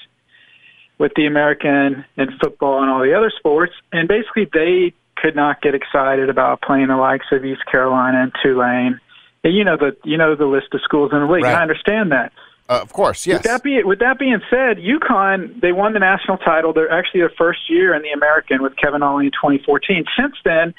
with 0.98 1.13
the 1.15 1.26
American 1.26 2.04
and 2.17 2.30
football 2.41 2.82
and 2.82 2.91
all 2.91 3.02
the 3.02 3.13
other 3.13 3.32
sports. 3.38 3.74
And 3.93 4.10
basically 4.10 4.50
they 4.52 4.93
could 5.21 5.36
not 5.36 5.62
get 5.62 5.75
excited 5.75 6.29
about 6.29 6.62
playing 6.62 6.88
the 6.88 6.97
likes 6.97 7.25
of 7.32 7.45
East 7.45 7.65
Carolina 7.71 8.23
and 8.23 8.32
Tulane. 8.41 8.99
And 9.43 9.55
you 9.55 9.63
know 9.63 9.77
the 9.77 9.95
you 10.03 10.17
know 10.17 10.36
the 10.36 10.45
list 10.45 10.73
of 10.73 10.82
schools 10.82 11.12
in 11.13 11.19
the 11.19 11.32
league. 11.32 11.43
Right. 11.43 11.55
I 11.55 11.62
understand 11.62 12.12
that. 12.12 12.32
Uh, 12.67 12.79
of 12.82 12.93
course, 12.93 13.25
yes. 13.25 13.38
With 13.38 13.43
that 13.43 13.63
be 13.63 13.84
with 13.84 13.99
that 13.99 14.19
being 14.19 14.41
said, 14.49 14.77
UConn 14.77 15.60
they 15.62 15.71
won 15.71 15.93
the 15.93 15.99
national 15.99 16.38
title. 16.38 16.73
They're 16.73 16.91
actually 16.91 17.21
their 17.21 17.34
first 17.38 17.69
year 17.69 17.95
in 17.95 18.01
the 18.01 18.12
American 18.12 18.62
with 18.62 18.75
Kevin 18.75 19.01
Ollie 19.01 19.25
in 19.25 19.32
2014. 19.32 20.05
Since 20.19 20.36
then, 20.43 20.73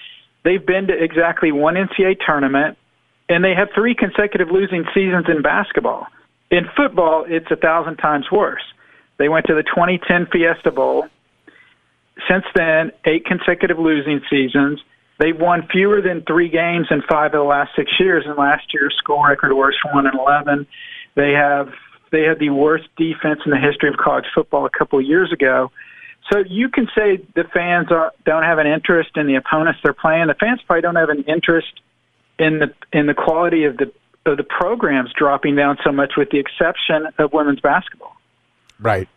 they've 0.44 0.64
been 0.64 0.86
to 0.86 0.92
exactly 0.92 1.52
one 1.52 1.74
NCAA 1.74 2.18
tournament, 2.24 2.78
and 3.28 3.42
they 3.42 3.54
have 3.54 3.70
three 3.74 3.94
consecutive 3.94 4.50
losing 4.50 4.84
seasons 4.94 5.26
in 5.28 5.42
basketball. 5.42 6.06
In 6.50 6.68
football, 6.76 7.24
it's 7.26 7.50
a 7.50 7.56
thousand 7.56 7.96
times 7.96 8.26
worse. 8.30 8.62
They 9.18 9.28
went 9.28 9.46
to 9.46 9.54
the 9.54 9.62
2010 9.62 10.26
Fiesta 10.32 10.70
Bowl. 10.70 11.08
Since 12.28 12.44
then, 12.54 12.92
eight 13.04 13.24
consecutive 13.24 13.78
losing 13.78 14.20
seasons. 14.28 14.80
They've 15.18 15.38
won 15.38 15.68
fewer 15.70 16.00
than 16.00 16.22
three 16.22 16.48
games 16.48 16.86
in 16.90 17.02
five 17.02 17.34
of 17.34 17.40
the 17.40 17.42
last 17.42 17.72
six 17.76 17.92
years, 18.00 18.24
and 18.26 18.36
last 18.36 18.72
year's 18.72 18.94
score 18.98 19.28
record 19.28 19.52
was 19.52 19.74
one 19.92 20.06
and 20.06 20.18
eleven. 20.18 20.66
They 21.14 21.32
have 21.32 21.68
they 22.10 22.22
had 22.22 22.38
the 22.38 22.50
worst 22.50 22.88
defense 22.96 23.40
in 23.44 23.50
the 23.50 23.58
history 23.58 23.88
of 23.88 23.96
college 23.96 24.24
football 24.34 24.66
a 24.66 24.70
couple 24.70 24.98
of 24.98 25.04
years 25.04 25.32
ago. 25.32 25.70
So 26.32 26.40
you 26.48 26.68
can 26.68 26.88
say 26.96 27.18
the 27.34 27.44
fans 27.52 27.90
are, 27.90 28.12
don't 28.24 28.42
have 28.44 28.58
an 28.58 28.66
interest 28.66 29.10
in 29.16 29.26
the 29.26 29.36
opponents 29.36 29.80
they're 29.82 29.92
playing. 29.92 30.28
The 30.28 30.34
fans 30.34 30.60
probably 30.66 30.82
don't 30.82 30.96
have 30.96 31.08
an 31.08 31.24
interest 31.24 31.80
in 32.38 32.60
the 32.60 32.74
in 32.92 33.06
the 33.06 33.14
quality 33.14 33.64
of 33.64 33.76
the 33.76 33.92
of 34.26 34.36
the 34.36 34.44
programs 34.44 35.12
dropping 35.12 35.56
down 35.56 35.78
so 35.84 35.92
much, 35.92 36.12
with 36.16 36.30
the 36.30 36.38
exception 36.38 37.08
of 37.18 37.32
women's 37.32 37.60
basketball. 37.60 38.16
Right. 38.78 39.08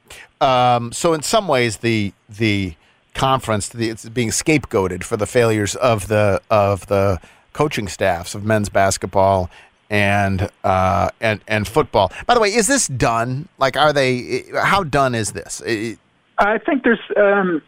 Um, 0.42 0.92
so 0.92 1.14
in 1.14 1.22
some 1.22 1.48
ways, 1.48 1.78
the 1.78 2.14
the 2.30 2.76
conference 3.14 3.70
the, 3.70 3.90
it's 3.90 4.08
being 4.10 4.30
scapegoated 4.30 5.04
for 5.04 5.18
the 5.18 5.28
failures 5.28 5.76
of 5.76 6.08
the 6.08 6.42
of 6.50 6.88
the 6.88 7.20
coaching 7.54 7.88
staffs 7.88 8.34
of 8.36 8.44
men's 8.44 8.70
basketball 8.70 9.50
and 9.90 10.50
uh, 10.64 11.10
and 11.22 11.42
and 11.48 11.68
football. 11.68 12.12
By 12.26 12.34
the 12.34 12.40
way, 12.40 12.54
is 12.54 12.68
this 12.68 12.88
done? 12.88 13.48
Like, 13.58 13.78
are 13.78 13.94
they? 13.94 14.44
How 14.56 14.84
done 14.84 15.14
is 15.14 15.34
this? 15.34 15.62
I 16.38 16.58
think 16.58 16.84
there's, 16.84 17.00
um, 17.16 17.62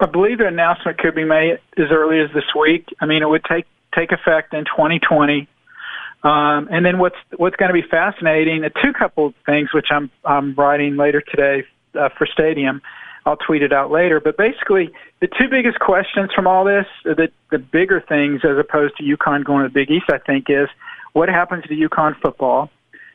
I 0.00 0.06
believe 0.06 0.40
an 0.40 0.46
announcement 0.46 0.98
could 0.98 1.14
be 1.14 1.24
made 1.24 1.58
as 1.78 1.90
early 1.90 2.20
as 2.20 2.30
this 2.34 2.54
week. 2.58 2.86
I 3.00 3.06
mean, 3.06 3.22
it 3.22 3.28
would 3.28 3.44
take 3.44 3.66
take 3.94 4.12
effect 4.12 4.52
in 4.52 4.64
2020. 4.64 5.48
Um, 6.22 6.68
and 6.70 6.84
then 6.84 6.98
what's 6.98 7.16
what's 7.36 7.56
going 7.56 7.68
to 7.68 7.74
be 7.74 7.86
fascinating? 7.86 8.64
Uh, 8.64 8.68
two 8.82 8.92
couple 8.92 9.32
things 9.46 9.72
which 9.72 9.86
I'm 9.90 10.10
I'm 10.24 10.54
writing 10.54 10.96
later 10.96 11.20
today 11.20 11.64
uh, 11.94 12.08
for 12.10 12.26
Stadium. 12.26 12.82
I'll 13.26 13.36
tweet 13.36 13.62
it 13.62 13.72
out 13.72 13.90
later. 13.90 14.20
But 14.20 14.36
basically, 14.36 14.90
the 15.20 15.28
two 15.28 15.48
biggest 15.50 15.80
questions 15.80 16.30
from 16.34 16.46
all 16.46 16.64
this, 16.64 16.86
the 17.04 17.28
the 17.50 17.58
bigger 17.58 18.00
things 18.00 18.42
as 18.44 18.58
opposed 18.58 18.96
to 18.98 19.02
UConn 19.02 19.44
going 19.44 19.62
to 19.62 19.68
the 19.68 19.74
Big 19.74 19.90
East, 19.90 20.06
I 20.10 20.18
think, 20.18 20.46
is 20.48 20.68
what 21.12 21.28
happens 21.28 21.64
to 21.64 21.74
UConn 21.74 22.20
football, 22.20 22.70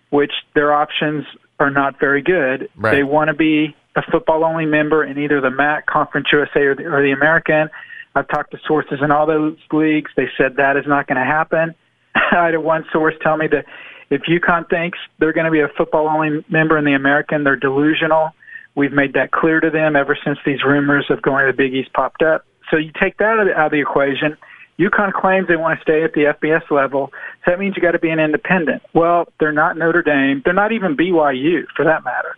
which 0.09 0.31
their 0.55 0.73
options 0.73 1.25
are 1.59 1.69
not 1.69 1.99
very 1.99 2.21
good. 2.21 2.69
Right. 2.75 2.91
They 2.95 3.03
want 3.03 3.27
to 3.27 3.35
be 3.35 3.75
a 3.95 4.01
football 4.11 4.43
only 4.43 4.65
member 4.65 5.03
in 5.03 5.17
either 5.17 5.41
the 5.41 5.51
MAC, 5.51 5.85
Conference 5.85 6.27
USA, 6.31 6.61
or 6.61 6.75
the, 6.75 6.85
or 6.85 7.03
the 7.03 7.11
American. 7.11 7.69
I've 8.15 8.27
talked 8.27 8.51
to 8.51 8.59
sources 8.67 8.99
in 9.01 9.11
all 9.11 9.27
those 9.27 9.57
leagues. 9.71 10.11
They 10.15 10.29
said 10.37 10.55
that 10.55 10.77
is 10.77 10.85
not 10.87 11.07
going 11.07 11.17
to 11.17 11.25
happen. 11.25 11.75
I 12.15 12.45
had 12.45 12.57
one 12.57 12.85
source 12.91 13.13
tell 13.21 13.37
me 13.37 13.47
that 13.47 13.65
if 14.09 14.21
UConn 14.23 14.69
thinks 14.69 14.97
they're 15.19 15.33
going 15.33 15.45
to 15.45 15.51
be 15.51 15.59
a 15.59 15.67
football 15.77 16.07
only 16.07 16.43
member 16.49 16.77
in 16.77 16.85
the 16.85 16.93
American, 16.93 17.43
they're 17.43 17.55
delusional. 17.55 18.33
We've 18.79 18.93
made 18.93 19.11
that 19.13 19.31
clear 19.31 19.59
to 19.59 19.69
them 19.69 19.97
ever 19.97 20.17
since 20.23 20.39
these 20.45 20.63
rumors 20.63 21.05
of 21.09 21.21
going 21.21 21.45
to 21.45 21.51
the 21.51 21.55
Big 21.55 21.73
East 21.73 21.91
popped 21.91 22.23
up. 22.23 22.45
So 22.71 22.77
you 22.77 22.93
take 22.97 23.17
that 23.17 23.37
out 23.37 23.65
of 23.65 23.71
the- 23.71 23.81
equation. 23.81 24.37
UConn 24.79 25.11
claims 25.11 25.49
they 25.49 25.57
want 25.57 25.77
to 25.77 25.83
stay 25.83 26.01
at 26.05 26.13
the 26.13 26.27
FBS 26.27 26.71
level, 26.71 27.11
so 27.43 27.51
that 27.51 27.59
means 27.59 27.75
you 27.75 27.81
got 27.81 27.91
to 27.91 27.99
be 27.99 28.09
an 28.09 28.21
independent. 28.21 28.81
Well, 28.93 29.27
they're 29.37 29.51
not 29.51 29.77
Notre 29.77 30.01
Dame. 30.01 30.41
They're 30.45 30.53
not 30.53 30.71
even 30.71 30.95
BYU, 30.95 31.65
for 31.75 31.83
that 31.83 32.05
matter. 32.05 32.37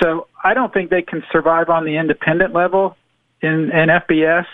So 0.00 0.28
I 0.44 0.54
don't 0.54 0.72
think 0.72 0.90
they 0.90 1.02
can 1.02 1.24
survive 1.32 1.68
on 1.68 1.84
the 1.84 1.96
independent 1.96 2.54
level 2.54 2.96
in, 3.42 3.72
in 3.72 3.88
FBS. 3.88 4.46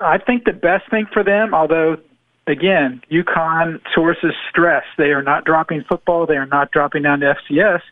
I 0.00 0.18
think 0.18 0.44
the 0.44 0.52
best 0.52 0.90
thing 0.90 1.06
for 1.12 1.22
them, 1.22 1.54
although 1.54 1.98
again, 2.48 3.00
UConn 3.12 3.80
sources 3.94 4.32
stress 4.50 4.82
they 4.98 5.12
are 5.12 5.22
not 5.22 5.44
dropping 5.44 5.84
football, 5.88 6.26
they 6.26 6.36
are 6.36 6.46
not 6.46 6.72
dropping 6.72 7.02
down 7.02 7.20
to 7.20 7.36
FCS, 7.36 7.82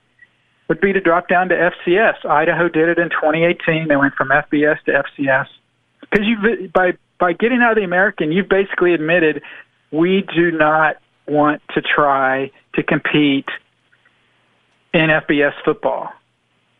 would 0.71 0.81
be 0.81 0.93
to 0.93 1.01
drop 1.01 1.27
down 1.27 1.49
to 1.49 1.73
FCS. 1.87 2.25
Idaho 2.25 2.69
did 2.69 2.89
it 2.89 2.99
in 2.99 3.11
2018. 3.11 3.89
They 3.89 3.97
went 3.97 4.15
from 4.15 4.29
FBS 4.29 4.81
to 4.85 5.03
FCS 5.03 5.49
because 6.01 6.25
you 6.25 6.69
by 6.73 6.93
by 7.19 7.33
getting 7.33 7.61
out 7.61 7.73
of 7.73 7.77
the 7.77 7.83
American, 7.83 8.31
you've 8.31 8.49
basically 8.49 8.95
admitted 8.95 9.43
we 9.91 10.25
do 10.35 10.53
not 10.53 10.97
want 11.27 11.61
to 11.75 11.83
try 11.83 12.53
to 12.75 12.85
compete 12.85 13.49
in 14.95 15.11
FBS 15.11 15.55
football 15.65 16.13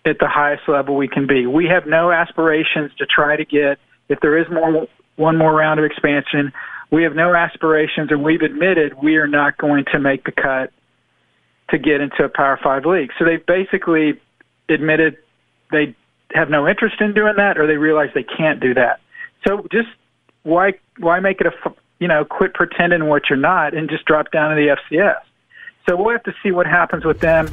at 0.05 0.21
the 0.21 0.29
highest 0.29 0.69
level 0.69 0.97
we 0.97 1.09
can 1.09 1.27
be. 1.27 1.47
We 1.47 1.67
have 1.67 1.85
no 1.85 2.13
aspirations 2.13 2.93
to 2.99 3.07
try 3.07 3.37
to 3.37 3.45
get 3.45 3.79
if 4.09 4.21
there 4.21 4.39
is 4.39 4.47
more 4.51 4.87
one 5.17 5.37
more 5.37 5.53
round 5.53 5.81
of 5.81 5.85
expansion. 5.85 6.53
We 6.93 7.03
have 7.03 7.17
no 7.17 7.35
aspirations, 7.35 8.13
and 8.13 8.23
we've 8.23 8.43
admitted 8.43 8.95
we 9.03 9.17
are 9.17 9.27
not 9.27 9.59
going 9.59 9.85
to 9.93 9.99
make 9.99 10.25
the 10.25 10.33
cut 10.33 10.73
to 11.71 11.79
get 11.79 12.01
into 12.01 12.25
a 12.25 12.29
Power 12.29 12.59
Five 12.63 12.85
league. 12.85 13.11
So 13.19 13.25
they've 13.25 13.45
basically 13.45 14.21
admitted 14.69 15.17
they 15.71 15.95
have 16.33 16.51
no 16.51 16.69
interest 16.69 17.01
in 17.01 17.15
doing 17.15 17.35
that, 17.37 17.59
or 17.59 17.67
they 17.67 17.77
realize 17.77 18.11
they 18.15 18.23
can't 18.23 18.61
do 18.61 18.75
that. 18.75 19.01
So 19.47 19.67
just 19.73 19.89
why 20.43 20.73
why 20.99 21.21
make 21.21 21.41
it 21.41 21.47
a 21.47 21.53
you 21.99 22.09
know 22.09 22.25
quit 22.25 22.55
pretending 22.55 23.07
what 23.07 23.29
you're 23.29 23.39
not 23.39 23.75
and 23.75 23.89
just 23.89 24.05
drop 24.05 24.31
down 24.31 24.55
to 24.55 24.57
the 24.57 24.77
FCS. 24.77 25.21
So 25.89 25.97
we'll 25.97 26.13
have 26.13 26.23
to 26.25 26.35
see 26.43 26.53
what 26.53 26.67
happens 26.67 27.05
with 27.05 27.21
them. 27.21 27.47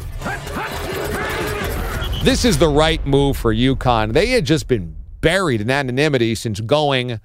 This 2.23 2.43
is 2.43 2.57
the 2.57 2.67
right 2.67 3.05
move 3.05 3.37
for 3.37 3.53
UConn. 3.53 4.13
They 4.13 4.27
had 4.27 4.45
just 4.45 4.67
been 4.67 4.95
buried 5.21 5.61
in 5.61 5.71
anonymity 5.71 6.35
since 6.35 6.59
going 6.59 7.19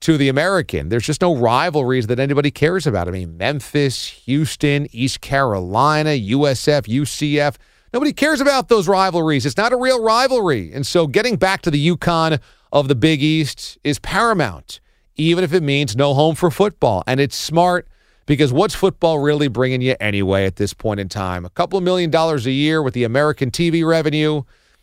to 0.00 0.16
the 0.16 0.28
American. 0.28 0.88
There's 0.88 1.06
just 1.06 1.20
no 1.20 1.34
rivalries 1.34 2.06
that 2.06 2.18
anybody 2.18 2.50
cares 2.50 2.86
about. 2.86 3.08
I 3.08 3.10
mean, 3.10 3.36
Memphis, 3.36 4.06
Houston, 4.24 4.86
East 4.92 5.20
Carolina, 5.20 6.10
USF, 6.10 6.86
UCF. 6.86 7.56
Nobody 7.92 8.12
cares 8.12 8.40
about 8.40 8.68
those 8.68 8.86
rivalries. 8.86 9.46
It's 9.46 9.56
not 9.56 9.72
a 9.72 9.76
real 9.76 10.02
rivalry. 10.02 10.72
And 10.72 10.86
so 10.86 11.06
getting 11.06 11.36
back 11.36 11.62
to 11.62 11.70
the 11.70 11.88
UConn 11.88 12.40
of 12.72 12.88
the 12.88 12.94
Big 12.94 13.22
East 13.22 13.78
is 13.82 13.98
paramount, 13.98 14.80
even 15.16 15.42
if 15.42 15.52
it 15.52 15.62
means 15.62 15.96
no 15.96 16.14
home 16.14 16.34
for 16.34 16.50
football. 16.50 17.02
And 17.06 17.18
it's 17.18 17.36
smart 17.36 17.88
because 18.26 18.52
what's 18.52 18.74
football 18.74 19.18
really 19.18 19.48
bringing 19.48 19.80
you 19.80 19.96
anyway 20.00 20.44
at 20.44 20.56
this 20.56 20.74
point 20.74 21.00
in 21.00 21.08
time? 21.08 21.44
A 21.44 21.50
couple 21.50 21.78
of 21.78 21.84
million 21.84 22.10
dollars 22.10 22.46
a 22.46 22.52
year 22.52 22.82
with 22.82 22.94
the 22.94 23.04
American 23.04 23.50
TV 23.50 23.86
revenue 23.86 24.42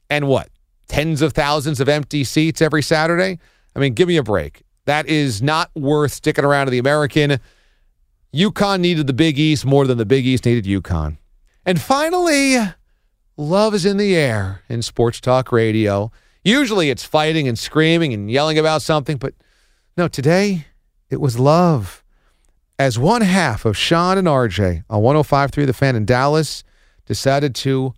and 0.09 0.27
what? 0.27 0.49
Tens 0.87 1.21
of 1.21 1.33
thousands 1.33 1.79
of 1.79 1.87
empty 1.87 2.23
seats 2.23 2.61
every 2.61 2.81
Saturday? 2.81 3.39
I 3.75 3.79
mean, 3.79 3.93
give 3.93 4.07
me 4.07 4.17
a 4.17 4.23
break. 4.23 4.64
That 4.85 5.07
is 5.07 5.41
not 5.41 5.71
worth 5.75 6.13
sticking 6.13 6.45
around 6.45 6.67
to 6.67 6.71
the 6.71 6.77
American. 6.77 7.39
UConn 8.33 8.79
needed 8.79 9.07
the 9.07 9.13
Big 9.13 9.39
East 9.39 9.65
more 9.65 9.87
than 9.87 9.97
the 9.97 10.05
Big 10.05 10.25
East 10.25 10.45
needed 10.45 10.65
UConn. 10.65 11.17
And 11.65 11.81
finally, 11.81 12.57
love 13.37 13.73
is 13.73 13.85
in 13.85 13.97
the 13.97 14.15
air 14.15 14.61
in 14.69 14.81
sports 14.81 15.19
talk 15.19 15.51
radio. 15.51 16.11
Usually 16.43 16.89
it's 16.89 17.03
fighting 17.03 17.47
and 17.47 17.57
screaming 17.57 18.13
and 18.13 18.29
yelling 18.29 18.59
about 18.59 18.83
something, 18.83 19.17
but 19.17 19.33
no, 19.97 20.07
today 20.07 20.67
it 21.09 21.19
was 21.19 21.39
love. 21.39 22.03
As 22.77 22.99
one 22.99 23.21
half 23.21 23.65
of 23.65 23.77
Sean 23.77 24.17
and 24.17 24.27
RJ 24.27 24.83
on 24.89 25.01
105.3 25.01 25.65
The 25.65 25.73
Fan 25.73 25.95
in 25.95 26.05
Dallas 26.05 26.63
decided 27.05 27.55
to 27.55 27.93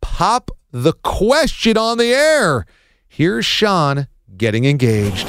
pop 0.00 0.50
the 0.72 0.94
question 0.94 1.76
on 1.76 1.98
the 1.98 2.12
air. 2.12 2.64
Here's 3.06 3.44
Sean 3.44 4.08
getting 4.36 4.64
engaged. 4.64 5.28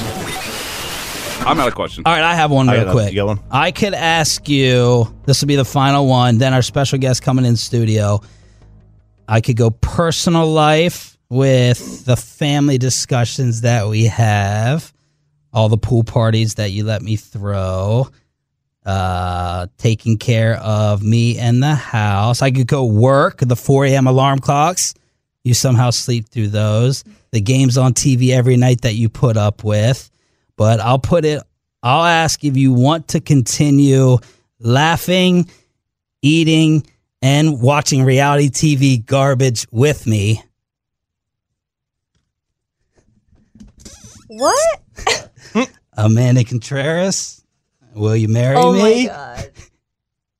I'm 1.41 1.59
out 1.59 1.67
of 1.67 1.75
questions. 1.75 2.03
All 2.05 2.13
right, 2.13 2.23
I 2.23 2.35
have 2.35 2.51
one 2.51 2.69
I 2.69 2.75
real 2.75 2.85
got 2.85 2.91
quick. 2.91 3.09
you 3.11 3.17
got 3.17 3.27
one? 3.27 3.39
I 3.51 3.71
could 3.71 3.93
ask 3.93 4.47
you. 4.49 5.13
This 5.25 5.41
will 5.41 5.47
be 5.47 5.55
the 5.55 5.65
final 5.65 6.07
one. 6.07 6.37
Then 6.37 6.53
our 6.53 6.61
special 6.61 6.97
guest 6.97 7.21
coming 7.21 7.45
in 7.45 7.55
studio. 7.55 8.21
I 9.27 9.41
could 9.41 9.57
go 9.57 9.69
personal 9.71 10.47
life 10.47 11.17
with 11.29 12.05
the 12.05 12.15
family 12.15 12.77
discussions 12.77 13.61
that 13.61 13.87
we 13.87 14.05
have, 14.05 14.93
all 15.51 15.69
the 15.69 15.77
pool 15.77 16.03
parties 16.03 16.55
that 16.55 16.71
you 16.71 16.83
let 16.83 17.01
me 17.01 17.15
throw, 17.15 18.07
uh, 18.85 19.67
taking 19.77 20.17
care 20.17 20.55
of 20.57 21.01
me 21.03 21.39
and 21.39 21.61
the 21.61 21.73
house. 21.75 22.41
I 22.41 22.51
could 22.51 22.67
go 22.67 22.85
work 22.85 23.39
the 23.39 23.55
4 23.55 23.85
a.m. 23.85 24.07
alarm 24.07 24.39
clocks. 24.39 24.93
You 25.43 25.53
somehow 25.53 25.89
sleep 25.89 26.29
through 26.29 26.49
those. 26.49 27.03
The 27.31 27.41
games 27.41 27.77
on 27.77 27.93
TV 27.93 28.29
every 28.29 28.57
night 28.57 28.81
that 28.81 28.93
you 28.93 29.09
put 29.09 29.37
up 29.37 29.63
with 29.63 30.09
but 30.57 30.79
I'll 30.79 30.99
put 30.99 31.25
it, 31.25 31.41
I'll 31.83 32.03
ask 32.05 32.43
if 32.43 32.57
you 32.57 32.73
want 32.73 33.09
to 33.09 33.19
continue 33.19 34.17
laughing, 34.59 35.49
eating, 36.21 36.85
and 37.21 37.61
watching 37.61 38.03
reality 38.03 38.49
TV 38.49 39.05
garbage 39.05 39.67
with 39.71 40.05
me. 40.07 40.41
What? 44.27 44.81
Amanda 45.97 46.43
Contreras, 46.43 47.43
will 47.93 48.15
you 48.15 48.27
marry 48.27 48.57
oh 48.57 48.73
me? 48.73 48.79
Oh 48.79 48.83
my 48.83 49.05
god. 49.05 49.51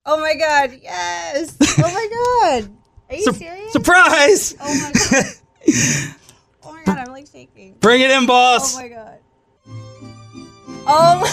Oh 0.08 0.20
my 0.20 0.36
god, 0.36 0.80
yes. 0.82 1.58
Oh 1.62 1.82
my 1.82 2.62
god. 2.62 2.70
Are 3.10 3.16
you 3.16 3.24
Sur- 3.24 3.34
serious? 3.34 3.72
surprise! 3.74 4.56
Oh 4.62 4.74
my 4.74 4.92
god. 4.94 5.26
Oh 6.68 6.74
my 6.74 6.84
god, 6.84 6.98
I'm 6.98 7.12
like 7.12 7.28
shaking. 7.32 7.76
Bring 7.80 8.02
it 8.02 8.10
in, 8.10 8.26
boss. 8.26 8.76
Oh 8.76 8.82
my 8.82 8.88
god. 8.88 9.20
Oh 10.88 11.14
um, 11.14 11.20
my, 11.22 11.28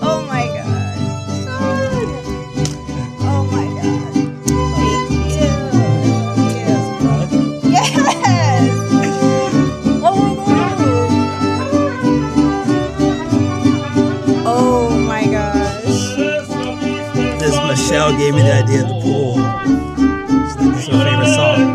oh 0.00 0.24
my 0.28 0.46
god. 0.46 0.96
Son. 1.42 2.06
Oh 3.18 3.42
my 3.50 3.66
god. 3.82 4.14
Thank 4.46 5.10
you. 5.10 5.50
Yes. 6.54 6.86
Yes. 7.66 8.78
Oh 10.04 10.22
my 10.46 10.70
god. 10.78 11.18
Oh 14.46 14.86
my 14.96 15.24
gosh. 15.26 16.14
This 17.40 17.56
Michelle 17.66 18.12
gave 18.16 18.34
me 18.36 18.42
the 18.42 18.54
idea 18.54 18.82
of 18.82 18.88
the 18.88 19.00
pool. 19.02 19.34
It's 20.76 20.86
her 20.86 21.02
favorite 21.02 21.34
song. 21.34 21.74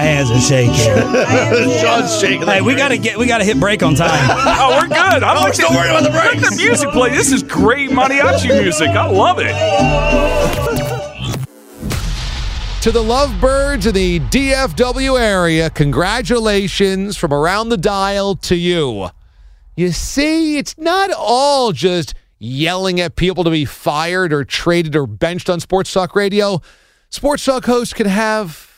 My 0.00 0.04
hands 0.06 0.30
are 0.30 0.40
shaking. 0.40 0.72
Sean's 1.78 2.18
shaking. 2.18 2.46
Hey, 2.46 2.62
we 2.62 2.74
gotta 2.74 2.96
get 2.96 3.18
we 3.18 3.26
gotta 3.26 3.44
hit 3.44 3.60
break 3.60 3.82
on 3.82 3.94
time. 3.94 4.08
oh, 4.30 4.78
we're 4.80 4.88
good. 4.88 4.96
I 4.98 5.36
Oh, 5.36 5.42
like 5.42 5.54
don't 5.56 5.74
worry 5.74 5.90
about 5.90 6.04
the 6.04 6.08
breaks. 6.08 6.42
Let 6.42 6.50
the 6.52 6.56
music 6.56 6.88
play. 6.92 7.10
This 7.10 7.30
is 7.30 7.42
great 7.42 7.90
mariachi 7.90 8.62
music. 8.62 8.88
I 8.88 9.06
love 9.06 9.40
it. 9.40 9.52
To 12.80 12.90
the 12.90 13.02
lovebirds 13.02 13.84
in 13.84 13.92
the 13.94 14.20
DFW 14.20 15.20
area, 15.20 15.68
congratulations 15.68 17.18
from 17.18 17.34
around 17.34 17.68
the 17.68 17.76
dial 17.76 18.36
to 18.36 18.56
you. 18.56 19.10
You 19.76 19.92
see, 19.92 20.56
it's 20.56 20.78
not 20.78 21.10
all 21.14 21.72
just 21.72 22.14
yelling 22.38 23.00
at 23.02 23.16
people 23.16 23.44
to 23.44 23.50
be 23.50 23.66
fired 23.66 24.32
or 24.32 24.46
traded 24.46 24.96
or 24.96 25.06
benched 25.06 25.50
on 25.50 25.60
Sports 25.60 25.92
Talk 25.92 26.16
Radio. 26.16 26.62
Sports 27.10 27.44
Talk 27.44 27.66
hosts 27.66 27.92
can 27.92 28.06
have 28.06 28.69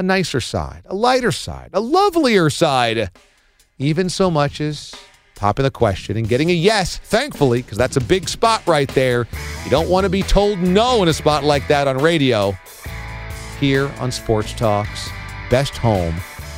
a 0.00 0.02
nicer 0.02 0.40
side, 0.40 0.80
a 0.86 0.94
lighter 0.94 1.30
side, 1.30 1.68
a 1.74 1.80
lovelier 1.80 2.48
side, 2.48 3.10
even 3.78 4.08
so 4.08 4.30
much 4.30 4.58
as 4.58 4.94
popping 5.36 5.62
the 5.62 5.70
question 5.70 6.16
and 6.16 6.26
getting 6.26 6.48
a 6.48 6.54
yes, 6.54 6.96
thankfully, 6.96 7.60
because 7.60 7.76
that's 7.76 7.96
a 7.96 8.00
big 8.00 8.26
spot 8.26 8.66
right 8.66 8.88
there. 8.94 9.28
You 9.62 9.70
don't 9.70 9.90
want 9.90 10.04
to 10.04 10.10
be 10.10 10.22
told 10.22 10.58
no 10.58 11.02
in 11.02 11.08
a 11.08 11.12
spot 11.12 11.44
like 11.44 11.68
that 11.68 11.86
on 11.86 11.98
radio 11.98 12.56
here 13.58 13.88
on 13.98 14.10
Sports 14.10 14.54
Talk's 14.54 15.10
best 15.50 15.76
home 15.76 16.14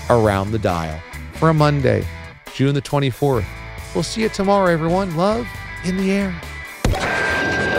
around 0.09 0.53
the 0.53 0.59
dial 0.61 1.01
for 1.35 1.49
a 1.49 1.55
Monday, 1.55 2.07
June 2.55 2.75
the 2.75 2.83
24th. 2.83 3.45
We'll 3.93 4.05
see 4.05 4.23
you 4.23 4.29
tomorrow, 4.29 4.73
everyone. 4.73 5.17
Love 5.17 5.49
in 5.85 5.97
the 5.97 6.13
air. 6.13 6.41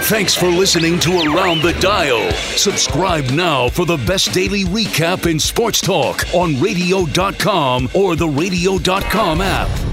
Thanks 0.07 0.35
for 0.35 0.47
listening 0.47 0.99
to 0.99 1.11
Around 1.11 1.61
the 1.61 1.71
Dial. 1.79 2.29
Subscribe 2.57 3.29
now 3.31 3.69
for 3.69 3.85
the 3.85 3.95
best 3.95 4.33
daily 4.33 4.65
recap 4.65 5.31
in 5.31 5.39
sports 5.39 5.79
talk 5.79 6.25
on 6.33 6.59
radio.com 6.59 7.89
or 7.93 8.17
the 8.17 8.27
radio.com 8.27 9.39
app. 9.39 9.92